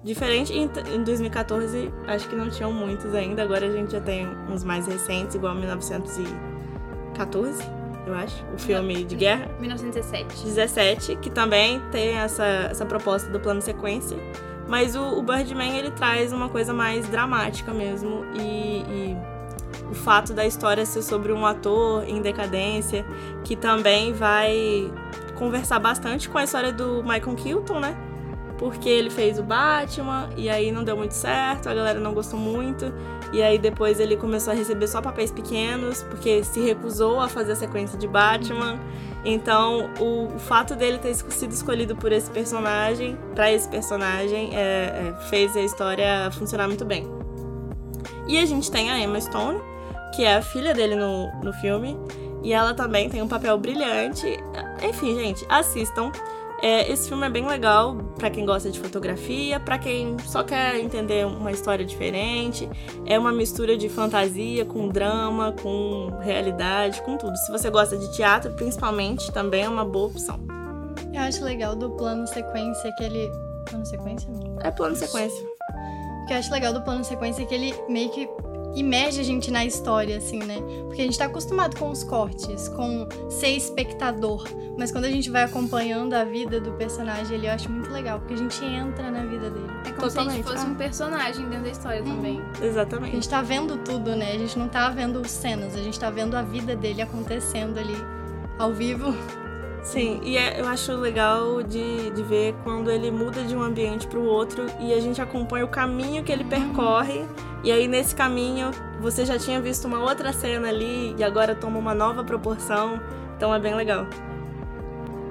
diferente. 0.02 0.52
Em, 0.52 0.68
em 0.94 1.04
2014, 1.04 1.92
acho 2.06 2.28
que 2.28 2.36
não 2.36 2.48
tinham 2.48 2.72
muitos 2.72 3.14
ainda. 3.14 3.42
Agora 3.42 3.66
a 3.66 3.70
gente 3.70 3.92
já 3.92 4.00
tem 4.00 4.26
uns 4.50 4.64
mais 4.64 4.86
recentes, 4.86 5.34
igual 5.34 5.54
1914, 5.54 7.62
eu 8.06 8.14
acho. 8.14 8.44
O 8.54 8.58
filme 8.58 9.04
de 9.04 9.16
guerra. 9.16 9.48
1917. 9.60 10.44
17, 10.44 11.16
que 11.16 11.30
também 11.30 11.80
tem 11.90 12.16
essa, 12.16 12.44
essa 12.70 12.86
proposta 12.86 13.30
do 13.30 13.40
plano 13.40 13.60
sequência. 13.60 14.16
Mas 14.68 14.96
o, 14.96 15.02
o 15.18 15.22
Birdman, 15.22 15.78
ele 15.78 15.90
traz 15.90 16.32
uma 16.32 16.48
coisa 16.48 16.72
mais 16.72 17.08
dramática 17.08 17.72
mesmo. 17.72 18.24
E, 18.34 18.82
e 18.88 19.16
o 19.90 19.94
fato 19.94 20.32
da 20.32 20.46
história 20.46 20.84
ser 20.84 21.02
sobre 21.02 21.32
um 21.32 21.46
ator 21.46 22.04
em 22.08 22.20
decadência, 22.20 23.04
que 23.44 23.54
também 23.54 24.12
vai 24.12 24.90
conversar 25.36 25.78
bastante 25.78 26.28
com 26.28 26.38
a 26.38 26.44
história 26.44 26.72
do 26.72 27.02
Michael 27.02 27.36
Keaton, 27.36 27.80
né? 27.80 27.96
Porque 28.58 28.88
ele 28.88 29.10
fez 29.10 29.38
o 29.38 29.42
Batman 29.42 30.30
e 30.34 30.48
aí 30.48 30.72
não 30.72 30.82
deu 30.82 30.96
muito 30.96 31.12
certo, 31.12 31.68
a 31.68 31.74
galera 31.74 32.00
não 32.00 32.14
gostou 32.14 32.38
muito. 32.38 32.92
E 33.32 33.42
aí 33.42 33.58
depois 33.58 34.00
ele 34.00 34.16
começou 34.16 34.52
a 34.52 34.56
receber 34.56 34.86
só 34.86 35.02
papéis 35.02 35.30
pequenos, 35.30 36.02
porque 36.02 36.42
se 36.42 36.60
recusou 36.60 37.20
a 37.20 37.28
fazer 37.28 37.52
a 37.52 37.56
sequência 37.56 37.98
de 37.98 38.08
Batman. 38.08 38.78
Então, 39.28 39.90
o, 39.98 40.38
fato 40.38 40.76
dele 40.76 40.98
ter 40.98 41.12
sido 41.12 41.52
escolhido 41.52 41.96
por 41.96 42.12
esse 42.12 42.30
personagem, 42.30 43.18
para 43.34 43.50
esse 43.50 43.68
personagem, 43.68 44.56
é, 44.56 44.60
é, 44.60 45.14
fez 45.28 45.56
a 45.56 45.62
história 45.62 46.30
funcionar 46.30 46.68
muito 46.68 46.84
bem. 46.84 47.04
E 48.28 48.38
a 48.38 48.46
gente 48.46 48.70
tem 48.70 48.88
a 48.88 49.00
Emma 49.00 49.20
Stone, 49.20 49.60
que 50.14 50.22
é 50.24 50.36
a 50.36 50.42
filha 50.42 50.72
dele 50.72 50.94
no, 50.94 51.26
no 51.42 51.52
filme, 51.54 51.98
e 52.44 52.52
ela 52.52 52.72
também 52.72 53.10
tem 53.10 53.20
um 53.20 53.26
papel 53.26 53.58
brilhante. 53.58 54.38
Enfim, 54.80 55.16
gente, 55.16 55.44
assistam. 55.48 56.12
É, 56.62 56.90
esse 56.90 57.08
filme 57.08 57.26
é 57.26 57.30
bem 57.30 57.46
legal 57.46 57.96
para 58.18 58.30
quem 58.30 58.46
gosta 58.46 58.70
de 58.70 58.80
fotografia, 58.80 59.60
para 59.60 59.78
quem 59.78 60.16
só 60.20 60.42
quer 60.42 60.78
entender 60.78 61.26
uma 61.26 61.52
história 61.52 61.84
diferente. 61.84 62.68
É 63.04 63.18
uma 63.18 63.32
mistura 63.32 63.76
de 63.76 63.88
fantasia 63.88 64.64
com 64.64 64.88
drama, 64.88 65.52
com 65.60 66.18
realidade, 66.20 67.02
com 67.02 67.16
tudo. 67.16 67.36
Se 67.36 67.52
você 67.52 67.70
gosta 67.70 67.96
de 67.96 68.10
teatro, 68.14 68.52
principalmente, 68.54 69.30
também 69.32 69.64
é 69.64 69.68
uma 69.68 69.84
boa 69.84 70.06
opção. 70.06 70.40
Eu 71.12 71.22
acho 71.22 71.44
legal 71.44 71.76
do 71.76 71.90
plano 71.90 72.26
sequência 72.26 72.92
que 72.96 73.04
ele. 73.04 73.30
Plano 73.68 73.86
sequência? 73.86 74.30
Não. 74.30 74.58
É 74.62 74.70
plano 74.70 74.96
sequência. 74.96 75.44
O 76.22 76.26
que 76.26 76.32
eu 76.32 76.38
acho 76.38 76.50
legal 76.50 76.72
do 76.72 76.82
plano 76.82 77.04
sequência 77.04 77.42
é 77.42 77.46
que 77.46 77.54
ele 77.54 77.74
meio 77.88 78.10
que 78.10 78.28
imerge 78.76 79.20
a 79.20 79.24
gente 79.24 79.50
na 79.50 79.64
história, 79.64 80.18
assim, 80.18 80.38
né? 80.38 80.56
Porque 80.86 81.00
a 81.02 81.04
gente 81.04 81.18
tá 81.18 81.24
acostumado 81.24 81.76
com 81.78 81.90
os 81.90 82.04
cortes, 82.04 82.68
com 82.68 83.06
ser 83.30 83.48
espectador. 83.56 84.44
Mas 84.78 84.92
quando 84.92 85.06
a 85.06 85.10
gente 85.10 85.30
vai 85.30 85.42
acompanhando 85.44 86.12
a 86.12 86.22
vida 86.24 86.60
do 86.60 86.72
personagem, 86.72 87.36
ele 87.38 87.46
eu 87.46 87.52
acho 87.52 87.70
muito 87.72 87.90
legal, 87.90 88.18
porque 88.18 88.34
a 88.34 88.36
gente 88.36 88.62
entra 88.62 89.10
na 89.10 89.24
vida 89.24 89.48
dele. 89.50 89.66
É 89.86 89.90
como 89.92 90.10
se 90.10 90.18
a 90.18 90.22
gente 90.22 90.42
Totalmente. 90.42 90.44
fosse 90.44 90.66
Ah. 90.66 90.68
um 90.68 90.74
personagem 90.74 91.48
dentro 91.48 91.64
da 91.64 91.70
história 91.70 92.02
também. 92.02 92.42
A 92.60 92.64
Exatamente. 92.64 93.12
gente 93.14 93.28
tá 93.28 93.40
vendo 93.40 93.78
tudo, 93.78 94.14
né? 94.14 94.32
A 94.32 94.38
gente 94.38 94.58
não 94.58 94.68
tá 94.68 94.90
vendo 94.90 95.26
cenas, 95.26 95.74
a 95.74 95.82
gente 95.82 95.98
tá 95.98 96.10
vendo 96.10 96.34
a 96.36 96.42
vida 96.42 96.76
dele 96.76 97.00
acontecendo 97.00 97.78
ali 97.78 97.96
ao 98.58 98.72
vivo. 98.74 99.14
Sim, 99.86 100.20
e 100.24 100.36
é- 100.36 100.60
eu 100.60 100.66
acho 100.66 100.92
legal 100.96 101.62
de, 101.62 102.10
de 102.10 102.22
ver 102.24 102.54
quando 102.64 102.90
ele 102.90 103.08
muda 103.10 103.44
de 103.44 103.54
um 103.56 103.62
ambiente 103.62 104.04
para 104.08 104.18
o 104.18 104.24
outro 104.26 104.66
e 104.80 104.92
a 104.92 105.00
gente 105.00 105.22
acompanha 105.22 105.64
o 105.64 105.68
caminho 105.68 106.24
que 106.24 106.32
ele 106.32 106.42
percorre. 106.44 107.24
E 107.62 107.70
aí, 107.70 107.86
nesse 107.86 108.12
caminho, 108.14 108.72
você 109.00 109.24
já 109.24 109.38
tinha 109.38 109.60
visto 109.60 109.84
uma 109.86 110.00
outra 110.00 110.32
cena 110.32 110.68
ali 110.68 111.14
e 111.16 111.22
agora 111.22 111.54
toma 111.54 111.78
uma 111.78 111.94
nova 111.94 112.24
proporção. 112.24 113.00
Então 113.36 113.54
é 113.54 113.60
bem 113.60 113.74
legal. 113.76 114.06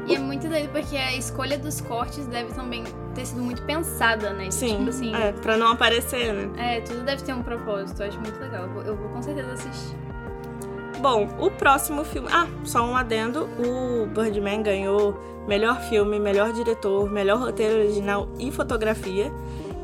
E 0.07 0.15
é 0.15 0.19
muito 0.19 0.47
doido 0.47 0.69
porque 0.69 0.95
a 0.95 1.13
escolha 1.17 1.57
dos 1.57 1.81
cortes 1.81 2.25
deve 2.27 2.53
também 2.53 2.83
ter 3.13 3.25
sido 3.25 3.41
muito 3.41 3.62
pensada, 3.63 4.29
né? 4.31 4.50
Sim, 4.51 4.77
Tipo 4.77 4.89
assim, 4.89 5.13
é, 5.15 5.31
pra 5.33 5.57
não 5.57 5.67
aparecer, 5.71 6.31
né? 6.31 6.77
é, 6.77 6.79
tudo 6.81 7.01
deve 7.03 7.24
ter 7.24 7.33
um 7.33 7.43
propósito. 7.43 8.01
Eu 8.03 8.07
acho 8.07 8.19
muito 8.21 8.39
legal. 8.39 8.63
Eu 8.63 8.69
vou, 8.69 8.83
eu 8.83 8.95
vou 8.95 9.09
com 9.09 9.21
certeza 9.21 9.51
assistir. 9.51 9.97
Bom, 11.00 11.28
o 11.40 11.52
próximo 11.52 12.04
filme. 12.04 12.28
Ah, 12.32 12.48
só 12.64 12.86
um 12.86 12.96
adendo: 12.96 13.48
o 13.60 14.06
Birdman 14.08 14.64
ganhou 14.64 15.16
melhor 15.48 15.80
filme, 15.82 16.20
melhor 16.20 16.52
diretor, 16.52 17.10
melhor 17.10 17.40
roteiro 17.40 17.80
original 17.80 18.30
e 18.40 18.52
fotografia. 18.52 19.32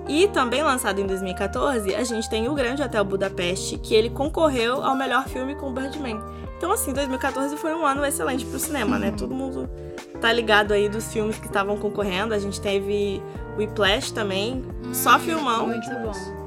E 0.08 0.28
também 0.28 0.64
lançado 0.64 1.00
em 1.00 1.06
2014, 1.06 1.96
a 1.96 2.04
gente 2.04 2.30
tem 2.30 2.50
o 2.50 2.54
Grande 2.54 2.82
Hotel 2.82 3.06
Budapeste, 3.06 3.78
que 3.78 3.94
ele 3.94 4.10
concorreu 4.10 4.84
ao 4.84 4.96
melhor 4.96 5.28
filme 5.28 5.56
com 5.56 5.70
o 5.70 5.72
Birdman. 5.72 6.20
Então, 6.58 6.72
assim, 6.72 6.94
2014 6.94 7.56
foi 7.58 7.74
um 7.74 7.86
ano 7.86 8.06
excelente 8.06 8.46
pro 8.46 8.60
cinema, 8.60 9.00
né? 9.00 9.14
Todo 9.18 9.34
mundo 9.34 9.70
tá 10.20 10.32
ligado 10.32 10.74
aí 10.74 10.90
dos 10.90 11.12
filmes 11.12 11.40
que 11.40 11.48
estavam 11.48 11.78
concorrendo. 11.78 12.34
A 12.34 12.40
gente 12.40 12.60
teve 12.60 13.22
Whiplash 13.58 14.12
também, 14.12 14.64
só 14.94 15.18
filmão. 15.18 15.68
Muito 15.68 15.90
bom. 15.90 16.41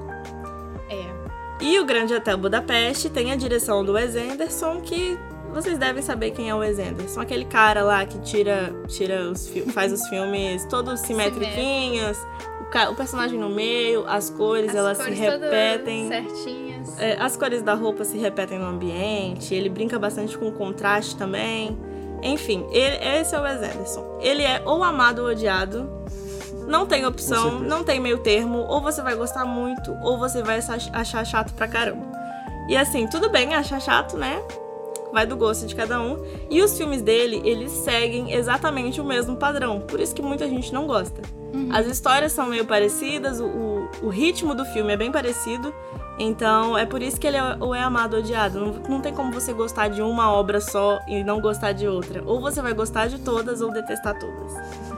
É. 1.64 1.66
E 1.66 1.80
o 1.80 1.85
Grande 1.85 2.14
Hotel 2.14 2.37
Budapeste 2.37 3.09
tem 3.09 3.33
a 3.33 3.37
direção 3.37 3.85
do 3.85 3.92
Wes 3.92 4.14
Anderson, 4.16 4.80
que 4.80 5.18
vocês 5.52 5.78
devem 5.78 6.02
saber 6.02 6.30
quem 6.33 6.49
é 6.50 6.54
o 6.54 6.59
Wes 6.59 6.78
Anderson. 6.78 7.21
Aquele 7.21 7.44
cara 7.44 7.83
lá 7.83 8.04
que 8.04 8.18
tira, 8.21 8.75
tira 8.88 9.30
os 9.30 9.49
faz 9.73 9.92
os 9.92 10.06
filmes 10.09 10.64
todos 10.66 11.00
simétriquinhos, 11.00 12.18
o, 12.61 12.64
ca- 12.66 12.90
o 12.90 12.94
personagem 12.94 13.38
no 13.38 13.49
meio, 13.49 14.04
as 14.06 14.30
cores, 14.30 14.71
As 14.71 14.75
elas 14.76 14.99
cores 14.99 15.16
se 15.16 15.21
repetem. 15.23 16.09
certinhas. 16.09 16.99
É, 16.99 17.16
as 17.21 17.37
cores 17.37 17.62
da 17.62 17.75
roupa 17.75 18.04
se 18.04 18.18
repetem 18.18 18.59
no 18.59 18.66
ambiente, 18.66 19.54
ele 19.54 19.68
brinca 19.68 19.99
bastante 19.99 20.37
com 20.37 20.49
o 20.49 20.52
contraste 20.52 21.16
também. 21.16 21.78
Enfim, 22.23 22.66
ele- 22.71 22.97
esse 23.21 23.35
é 23.35 23.38
o 23.38 23.42
Wes 23.42 23.56
Anderson. 23.62 24.18
Ele 24.21 24.42
é 24.42 24.62
ou 24.64 24.83
amado 24.83 25.21
ou 25.23 25.28
odiado. 25.28 25.88
Não 26.66 26.87
tem 26.87 27.04
opção, 27.06 27.59
não 27.61 27.85
tem 27.85 28.00
meio 28.00 28.18
termo. 28.18 28.59
Ou 28.68 28.80
você 28.80 29.02
vai 29.02 29.14
gostar 29.14 29.44
muito, 29.44 29.92
ou 30.02 30.18
você 30.18 30.42
vai 30.42 30.59
ach- 30.59 30.90
achar 30.92 31.25
chato 31.25 31.52
pra 31.54 31.68
caramba. 31.68 32.06
E 32.68 32.76
assim, 32.76 33.06
tudo 33.06 33.28
bem 33.30 33.54
achar 33.54 33.80
chato, 33.80 34.16
né? 34.16 34.42
Vai 35.12 35.26
do 35.26 35.37
gosto 35.37 35.66
de 35.66 35.75
cada 35.75 36.00
um. 36.00 36.16
E 36.50 36.61
os 36.62 36.76
filmes 36.76 37.00
dele, 37.02 37.40
eles 37.44 37.71
seguem 37.71 38.33
exatamente 38.33 39.00
o 39.00 39.04
mesmo 39.04 39.37
padrão. 39.37 39.80
Por 39.80 40.00
isso 40.00 40.14
que 40.14 40.23
muita 40.23 40.49
gente 40.49 40.73
não 40.73 40.87
gosta. 40.87 41.21
As 41.73 41.87
histórias 41.87 42.33
são 42.33 42.47
meio 42.49 42.64
parecidas, 42.64 43.38
o, 43.38 43.44
o, 43.47 43.88
o 44.02 44.09
ritmo 44.09 44.54
do 44.56 44.64
filme 44.64 44.92
é 44.92 44.97
bem 44.97 45.12
parecido. 45.12 45.73
Então 46.18 46.76
é 46.78 46.85
por 46.87 47.02
isso 47.02 47.21
que 47.21 47.26
ele 47.26 47.37
é, 47.37 47.56
ou 47.61 47.75
é 47.75 47.80
amado 47.83 48.14
ou 48.14 48.21
odiado. 48.21 48.59
Não, 48.59 48.73
não 48.88 49.00
tem 49.00 49.12
como 49.12 49.33
você 49.33 49.52
gostar 49.52 49.88
de 49.88 50.00
uma 50.02 50.33
obra 50.33 50.61
só 50.61 51.00
e 51.06 51.23
não 51.23 51.40
gostar 51.40 51.73
de 51.73 51.87
outra. 51.87 52.23
Ou 52.26 52.40
você 52.40 52.61
vai 52.62 52.73
gostar 52.73 53.06
de 53.09 53.18
todas 53.18 53.61
ou 53.61 53.71
detestar 53.73 54.18
todas. 54.18 54.52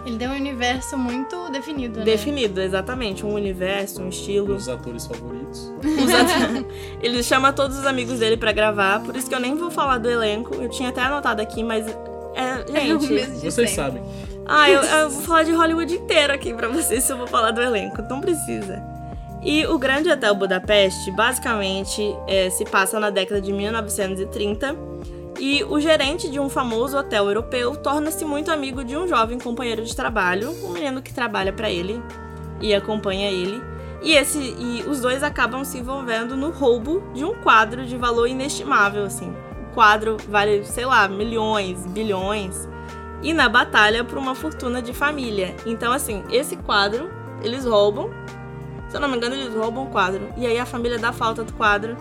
Ele 0.07 0.17
tem 0.17 0.29
um 0.29 0.35
universo 0.35 0.97
muito 0.97 1.51
definido, 1.51 1.99
né? 1.99 2.05
Definido, 2.05 2.61
exatamente. 2.61 3.27
Um 3.27 3.35
universo, 3.35 4.01
um 4.03 4.09
estilo. 4.09 4.55
Os 4.55 4.69
atores 4.69 5.07
favoritos. 5.07 5.73
Os 5.81 6.15
at- 6.15 6.65
Ele 7.03 7.23
chama 7.23 7.53
todos 7.53 7.77
os 7.79 7.85
amigos 7.87 8.21
dele 8.21 8.37
pra 8.37 8.53
gravar, 8.53 9.01
por 9.01 9.17
isso 9.17 9.29
que 9.29 9.35
eu 9.35 9.41
nem 9.41 9.55
vou 9.57 9.71
falar 9.71 9.99
do 9.99 10.09
elenco. 10.09 10.55
Eu 10.55 10.69
tinha 10.71 10.89
até 10.91 11.01
anotado 11.03 11.43
aqui, 11.43 11.63
mas. 11.65 11.87
É, 12.35 12.65
É 12.73 12.81
gente. 12.87 13.13
mesmo 13.13 13.35
de 13.35 13.51
Vocês 13.51 13.71
sempre. 13.71 13.75
sabem. 13.75 14.03
Ah, 14.47 14.71
eu, 14.71 14.81
eu 14.81 15.11
vou 15.11 15.23
falar 15.23 15.43
de 15.43 15.53
Hollywood 15.53 15.93
inteiro 15.95 16.33
aqui 16.33 16.55
pra 16.55 16.69
vocês 16.69 17.03
se 17.03 17.13
eu 17.13 17.17
vou 17.19 17.27
falar 17.27 17.51
do 17.51 17.61
elenco. 17.61 18.01
Não 18.09 18.21
precisa. 18.21 18.81
E 19.43 19.67
o 19.67 19.79
Grande 19.79 20.09
Hotel 20.09 20.35
Budapeste, 20.35 21.11
basicamente, 21.13 22.03
é, 22.29 22.49
se 22.51 22.65
passa 22.65 22.99
na 23.01 23.11
década 23.11 23.41
de 23.41 23.53
1930. 23.53 24.77
E 25.39 25.63
o 25.65 25.79
gerente 25.79 26.31
de 26.31 26.41
um 26.41 26.49
famoso 26.49 26.97
hotel 26.97 27.27
europeu 27.27 27.77
torna-se 27.77 28.25
muito 28.25 28.51
amigo 28.51 28.83
de 28.83 28.97
um 28.97 29.07
jovem 29.07 29.39
companheiro 29.39 29.85
de 29.85 29.95
trabalho, 29.95 30.51
um 30.65 30.73
menino 30.73 31.03
que 31.03 31.13
trabalha 31.13 31.53
pra 31.53 31.71
ele 31.71 32.03
e 32.61 32.75
acompanha 32.75 33.31
ele. 33.31 33.63
E, 34.03 34.13
esse, 34.13 34.39
e 34.39 34.85
os 34.89 35.01
dois 35.01 35.23
acabam 35.23 35.65
se 35.65 35.79
envolvendo 35.79 36.37
no 36.37 36.51
roubo 36.51 37.03
de 37.13 37.25
um 37.25 37.35
quadro 37.43 37.85
de 37.85 37.97
valor 37.97 38.27
inestimável, 38.27 39.05
assim. 39.05 39.35
O 39.71 39.75
quadro 39.75 40.17
vale, 40.29 40.65
sei 40.65 40.87
lá, 40.87 41.07
milhões, 41.09 41.85
bilhões 41.87 42.69
e 43.23 43.33
na 43.33 43.49
batalha 43.49 44.05
por 44.05 44.19
uma 44.19 44.35
fortuna 44.35 44.81
de 44.81 44.93
família. 44.93 45.55
Então, 45.67 45.93
assim, 45.93 46.23
esse 46.31 46.57
quadro 46.57 47.11
eles 47.43 47.65
roubam. 47.65 48.11
Se 48.89 48.97
eu 48.97 49.01
não 49.01 49.09
me 49.09 49.17
engano, 49.17 49.35
eles 49.35 49.55
roubam 49.55 49.85
o 49.85 49.91
quadro. 49.91 50.29
E 50.37 50.47
aí 50.47 50.59
a 50.59 50.67
família 50.67 50.99
dá 50.99 51.13
falta 51.13 51.43
do 51.43 51.53
quadro. 51.53 51.97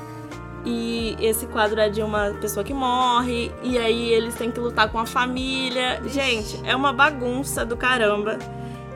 E 0.65 1.15
esse 1.19 1.45
quadro 1.45 1.79
é 1.79 1.89
de 1.89 2.01
uma 2.01 2.31
pessoa 2.41 2.63
que 2.63 2.73
morre. 2.73 3.51
E 3.61 3.77
aí 3.77 4.09
eles 4.11 4.35
têm 4.35 4.51
que 4.51 4.59
lutar 4.59 4.89
com 4.91 4.97
a 4.97 5.05
família. 5.05 6.01
Gente, 6.07 6.59
é 6.63 6.75
uma 6.75 6.91
bagunça 6.91 7.63
do 7.63 7.77
caramba. 7.77 8.39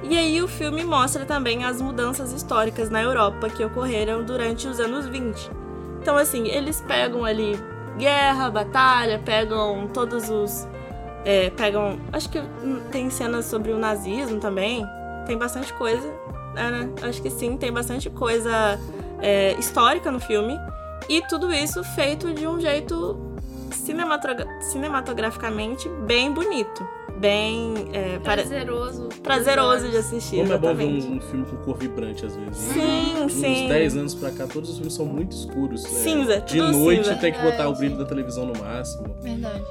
E 0.02 0.18
aí 0.18 0.42
o 0.42 0.48
filme 0.48 0.84
mostra 0.84 1.26
também 1.26 1.66
as 1.66 1.82
mudanças 1.82 2.34
históricas 2.34 2.90
na 2.90 3.02
Europa 3.02 3.50
que 3.50 3.64
ocorreram 3.64 4.24
durante 4.24 4.68
os 4.68 4.80
anos 4.80 5.08
20. 5.08 5.52
Então, 6.02 6.16
assim, 6.16 6.48
eles 6.48 6.82
pegam 6.82 7.24
ali 7.26 7.60
guerra, 7.98 8.50
batalha, 8.50 9.22
pegam 9.24 9.88
todos 9.94 10.30
os 10.30 10.68
é, 11.26 11.50
pegam. 11.52 12.00
Acho 12.12 12.30
que 12.30 12.42
tem 12.92 13.10
cenas 13.10 13.46
sobre 13.46 13.72
o 13.72 13.78
nazismo 13.78 14.40
também. 14.40 14.86
Tem 15.26 15.38
bastante 15.38 15.74
coisa. 15.74 16.08
É, 16.56 16.72
né? 16.72 16.90
Acho 17.04 17.22
que 17.22 17.30
sim, 17.30 17.58
tem 17.58 17.72
bastante 17.72 18.10
coisa 18.10 18.80
é, 19.22 19.54
histórica 19.60 20.12
no 20.12 20.20
filme. 20.20 20.58
E 21.10 21.22
tudo 21.28 21.52
isso 21.52 21.84
feito 21.84 22.32
de 22.34 22.48
um 22.48 22.60
jeito 22.60 23.20
cinematogra- 23.72 24.48
cinematograficamente 24.62 25.90
bem 26.06 26.32
bonito. 26.32 26.88
Bem. 27.18 27.74
é, 27.92 28.18
Prazeroso. 28.20 29.10
prazeroso 29.22 29.90
de 29.90 29.98
assistir. 29.98 30.38
Como 30.38 30.54
é 30.54 30.58
bom 30.58 30.74
ver 30.74 30.84
exatamente. 30.86 31.08
um, 31.08 31.18
um 31.18 31.22
filme 31.22 31.46
com 31.48 31.58
cor 31.58 31.78
vibrante 31.78 32.26
às 32.26 32.34
vezes. 32.34 32.68
né? 32.68 32.74
Sim, 32.74 33.14
De 33.16 33.22
uns 33.24 33.34
sim. 33.34 33.68
10 33.68 33.98
anos 33.98 34.16
pra 34.16 34.32
cá, 34.32 34.48
todos 34.48 34.70
os 34.70 34.76
filmes 34.78 34.94
são 34.94 35.06
muito 35.06 35.34
escuros. 35.36 35.84
é, 35.84 35.88
Cinza, 35.90 36.40
De 36.40 36.58
tudo 36.58 36.78
noite 36.78 37.04
cinza. 37.08 37.20
tem 37.20 37.34
que 37.34 37.42
botar 37.42 37.68
o 37.68 37.74
brilho 37.76 37.98
da 37.98 38.06
televisão 38.06 38.46
no 38.46 38.58
máximo. 38.58 39.14
Verdade. 39.20 39.64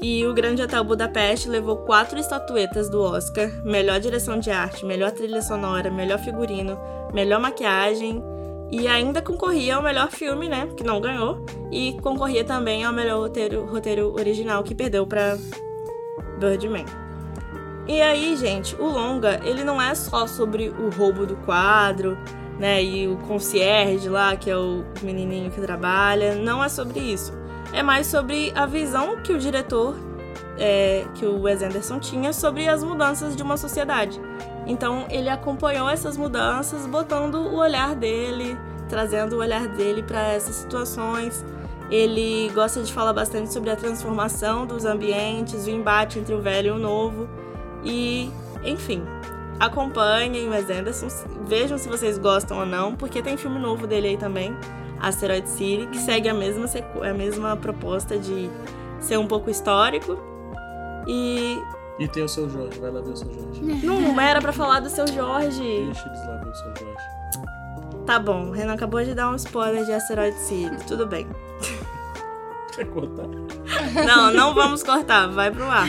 E 0.00 0.24
o 0.26 0.32
Grande 0.32 0.62
Hotel 0.62 0.84
Budapeste 0.84 1.48
levou 1.48 1.76
quatro 1.78 2.18
estatuetas 2.18 2.88
do 2.88 3.02
Oscar: 3.02 3.50
melhor 3.64 4.00
direção 4.00 4.38
de 4.38 4.50
arte, 4.50 4.86
melhor 4.86 5.10
trilha 5.10 5.42
sonora, 5.42 5.90
melhor 5.90 6.18
figurino, 6.18 6.78
melhor 7.12 7.40
maquiagem. 7.40 8.22
E 8.70 8.88
ainda 8.88 9.22
concorria 9.22 9.76
ao 9.76 9.82
melhor 9.82 10.10
filme, 10.10 10.48
né? 10.48 10.68
Que 10.76 10.82
não 10.82 11.00
ganhou. 11.00 11.44
E 11.70 11.92
concorria 12.00 12.44
também 12.44 12.84
ao 12.84 12.92
melhor 12.92 13.20
roteiro, 13.20 13.64
roteiro 13.64 14.12
original, 14.14 14.62
que 14.62 14.74
perdeu 14.74 15.06
pra 15.06 15.36
Birdman. 16.38 16.86
E 17.86 18.00
aí, 18.00 18.34
gente, 18.36 18.74
o 18.76 18.86
longa, 18.86 19.40
ele 19.44 19.62
não 19.62 19.80
é 19.80 19.94
só 19.94 20.26
sobre 20.26 20.70
o 20.70 20.90
roubo 20.90 21.26
do 21.26 21.36
quadro. 21.36 22.16
né? 22.58 22.82
E 22.82 23.06
o 23.08 23.16
concierge 23.18 24.08
lá, 24.08 24.36
que 24.36 24.50
é 24.50 24.56
o 24.56 24.84
menininho 25.02 25.50
que 25.50 25.60
trabalha. 25.60 26.34
Não 26.34 26.62
é 26.62 26.68
sobre 26.68 27.00
isso. 27.00 27.32
É 27.72 27.82
mais 27.82 28.06
sobre 28.06 28.52
a 28.54 28.66
visão 28.66 29.16
que 29.22 29.32
o 29.32 29.38
diretor, 29.38 29.96
é, 30.58 31.04
que 31.14 31.26
o 31.26 31.42
Wes 31.42 31.62
Anderson 31.62 31.98
tinha 31.98 32.32
sobre 32.32 32.68
as 32.68 32.82
mudanças 32.82 33.34
de 33.36 33.42
uma 33.42 33.56
sociedade. 33.56 34.20
Então 34.66 35.06
ele 35.10 35.28
acompanhou 35.28 35.88
essas 35.88 36.16
mudanças, 36.16 36.86
botando 36.86 37.36
o 37.36 37.56
olhar 37.56 37.94
dele, 37.94 38.56
trazendo 38.88 39.36
o 39.36 39.38
olhar 39.38 39.66
dele 39.68 40.02
para 40.02 40.32
essas 40.32 40.56
situações. 40.56 41.44
Ele 41.90 42.50
gosta 42.54 42.82
de 42.82 42.92
falar 42.92 43.12
bastante 43.12 43.52
sobre 43.52 43.70
a 43.70 43.76
transformação 43.76 44.66
dos 44.66 44.84
ambientes, 44.84 45.66
o 45.66 45.70
embate 45.70 46.18
entre 46.18 46.34
o 46.34 46.40
velho 46.40 46.68
e 46.68 46.70
o 46.70 46.78
novo. 46.78 47.28
E, 47.84 48.30
enfim, 48.64 49.02
acompanhem 49.60 50.48
o 50.48 50.50
Wes 50.50 50.70
Anderson, 50.70 51.08
vejam 51.46 51.76
se 51.76 51.88
vocês 51.88 52.16
gostam 52.16 52.58
ou 52.58 52.66
não, 52.66 52.94
porque 52.94 53.20
tem 53.20 53.36
filme 53.36 53.58
novo 53.58 53.86
dele 53.86 54.08
aí 54.08 54.16
também, 54.16 54.56
Asteroid 54.98 55.46
City, 55.48 55.86
que 55.88 55.98
segue 55.98 56.28
a 56.28 56.34
mesma, 56.34 56.66
a 57.02 57.12
mesma 57.12 57.56
proposta 57.56 58.16
de 58.18 58.50
ser 59.00 59.18
um 59.18 59.26
pouco 59.26 59.50
histórico. 59.50 60.33
E 61.06 61.58
E 61.98 62.08
tem 62.08 62.22
o 62.24 62.28
seu 62.28 62.48
Jorge, 62.50 62.78
vai 62.80 62.90
lá 62.90 63.00
ver 63.00 63.10
o 63.12 63.16
seu 63.16 63.32
Jorge. 63.32 63.60
não 63.86 64.20
era 64.20 64.40
pra 64.40 64.52
falar 64.52 64.80
do 64.80 64.88
seu 64.90 65.06
Jorge. 65.06 65.60
Deixa 65.60 66.08
eles 66.08 66.26
lá 66.26 66.36
ver 66.42 66.50
o 66.50 66.54
seu 66.54 66.66
Jorge. 66.76 67.04
Tá 68.06 68.18
bom, 68.18 68.48
o 68.48 68.50
Renan 68.50 68.74
acabou 68.74 69.02
de 69.02 69.14
dar 69.14 69.30
um 69.30 69.34
spoiler 69.36 69.84
de 69.84 69.92
Asteroid 69.92 70.36
City, 70.36 70.76
tudo 70.86 71.06
bem. 71.06 71.26
Quer 72.74 72.86
cortar? 72.86 73.26
Não, 74.06 74.32
não 74.32 74.52
vamos 74.54 74.82
cortar, 74.82 75.28
vai 75.28 75.50
pro 75.50 75.64
ar. 75.64 75.86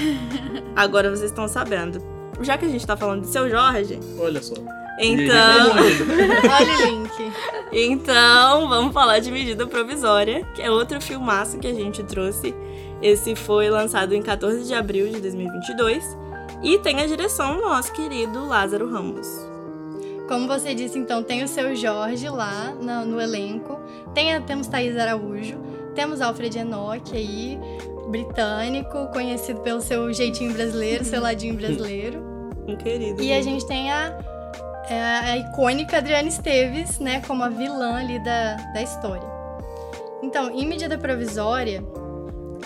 Agora 0.76 1.10
vocês 1.10 1.32
estão 1.32 1.48
sabendo. 1.48 2.02
Já 2.42 2.58
que 2.58 2.66
a 2.66 2.70
gente 2.70 2.86
tá 2.86 2.96
falando 2.96 3.22
de 3.22 3.28
seu 3.28 3.50
Jorge, 3.50 4.00
Olha 4.20 4.42
só. 4.42 4.54
então. 5.00 5.72
Olha 5.72 6.78
o 6.78 6.86
link. 6.86 7.34
Então, 7.72 8.70
vamos 8.70 8.94
falar 8.94 9.20
de 9.20 9.32
Medida 9.32 9.66
Provisória, 9.68 10.46
que 10.54 10.62
é 10.62 10.70
outro 10.70 11.02
filmaço 11.02 11.58
que 11.58 11.68
a 11.68 11.74
gente 11.74 12.04
trouxe. 12.04 12.54
Esse 13.02 13.36
foi 13.36 13.70
lançado 13.70 14.14
em 14.14 14.22
14 14.22 14.64
de 14.66 14.74
abril 14.74 15.08
de 15.10 15.20
2022 15.22 16.18
e 16.64 16.78
tem 16.80 17.02
a 17.02 17.06
direção 17.06 17.58
do 17.58 17.62
nosso 17.62 17.92
querido 17.94 18.46
Lázaro 18.48 18.90
Ramos. 18.90 19.28
Como 20.28 20.48
você 20.48 20.74
disse, 20.74 20.98
então, 20.98 21.22
tem 21.22 21.44
o 21.44 21.48
seu 21.48 21.76
Jorge 21.76 22.28
lá 22.30 22.74
no, 22.82 23.06
no 23.06 23.22
elenco. 23.22 23.80
Tem, 24.14 24.34
a- 24.34 24.42
temos 24.42 24.66
Thaís 24.68 24.98
Araújo. 24.98 25.58
Temos 25.94 26.20
Alfred 26.20 26.58
Enoch 26.58 27.16
aí, 27.16 27.60
britânico, 28.10 29.08
conhecido 29.14 29.60
pelo 29.62 29.82
seu 29.82 30.12
jeitinho 30.12 30.54
brasileiro, 30.54 31.06
seu 31.06 31.22
ladinho 31.22 31.56
brasileiro. 31.56 32.24
Um 32.68 32.76
querido. 32.76 33.22
E 33.22 33.32
a 33.32 33.44
gente 33.44 33.64
tem 33.68 33.92
a, 33.92 34.18
é, 34.90 35.00
a 35.00 35.38
icônica 35.38 35.98
Adriana 36.00 36.28
Esteves, 36.28 36.98
né, 36.98 37.22
como 37.28 37.44
a 37.44 37.50
vilã 37.50 37.98
ali 37.98 38.18
da, 38.24 38.56
da 38.74 38.82
história. 38.82 39.22
Então, 40.24 40.50
em 40.50 40.66
medida 40.66 40.98
provisória, 40.98 41.84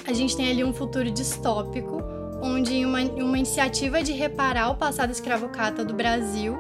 a 0.10 0.14
gente 0.14 0.36
tem 0.36 0.50
ali 0.50 0.64
um 0.64 0.74
futuro 0.74 1.10
distópico, 1.12 2.02
onde 2.42 2.74
em 2.74 2.86
uma, 2.86 3.00
uma 3.00 3.38
iniciativa 3.38 4.02
de 4.02 4.12
reparar 4.12 4.72
o 4.72 4.76
passado 4.76 5.12
escravocrata 5.12 5.86
do 5.86 5.94
Brasil, 5.94 6.58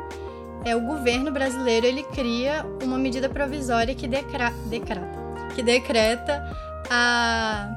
é 0.63 0.75
o 0.75 0.81
governo 0.81 1.31
brasileiro 1.31 1.85
ele 1.87 2.03
cria 2.03 2.63
uma 2.83 2.97
medida 2.97 3.27
provisória 3.27 3.95
que 3.95 4.07
decra, 4.07 4.53
decrata, 4.67 5.07
que 5.55 5.63
decreta 5.63 6.55
a 6.89 7.75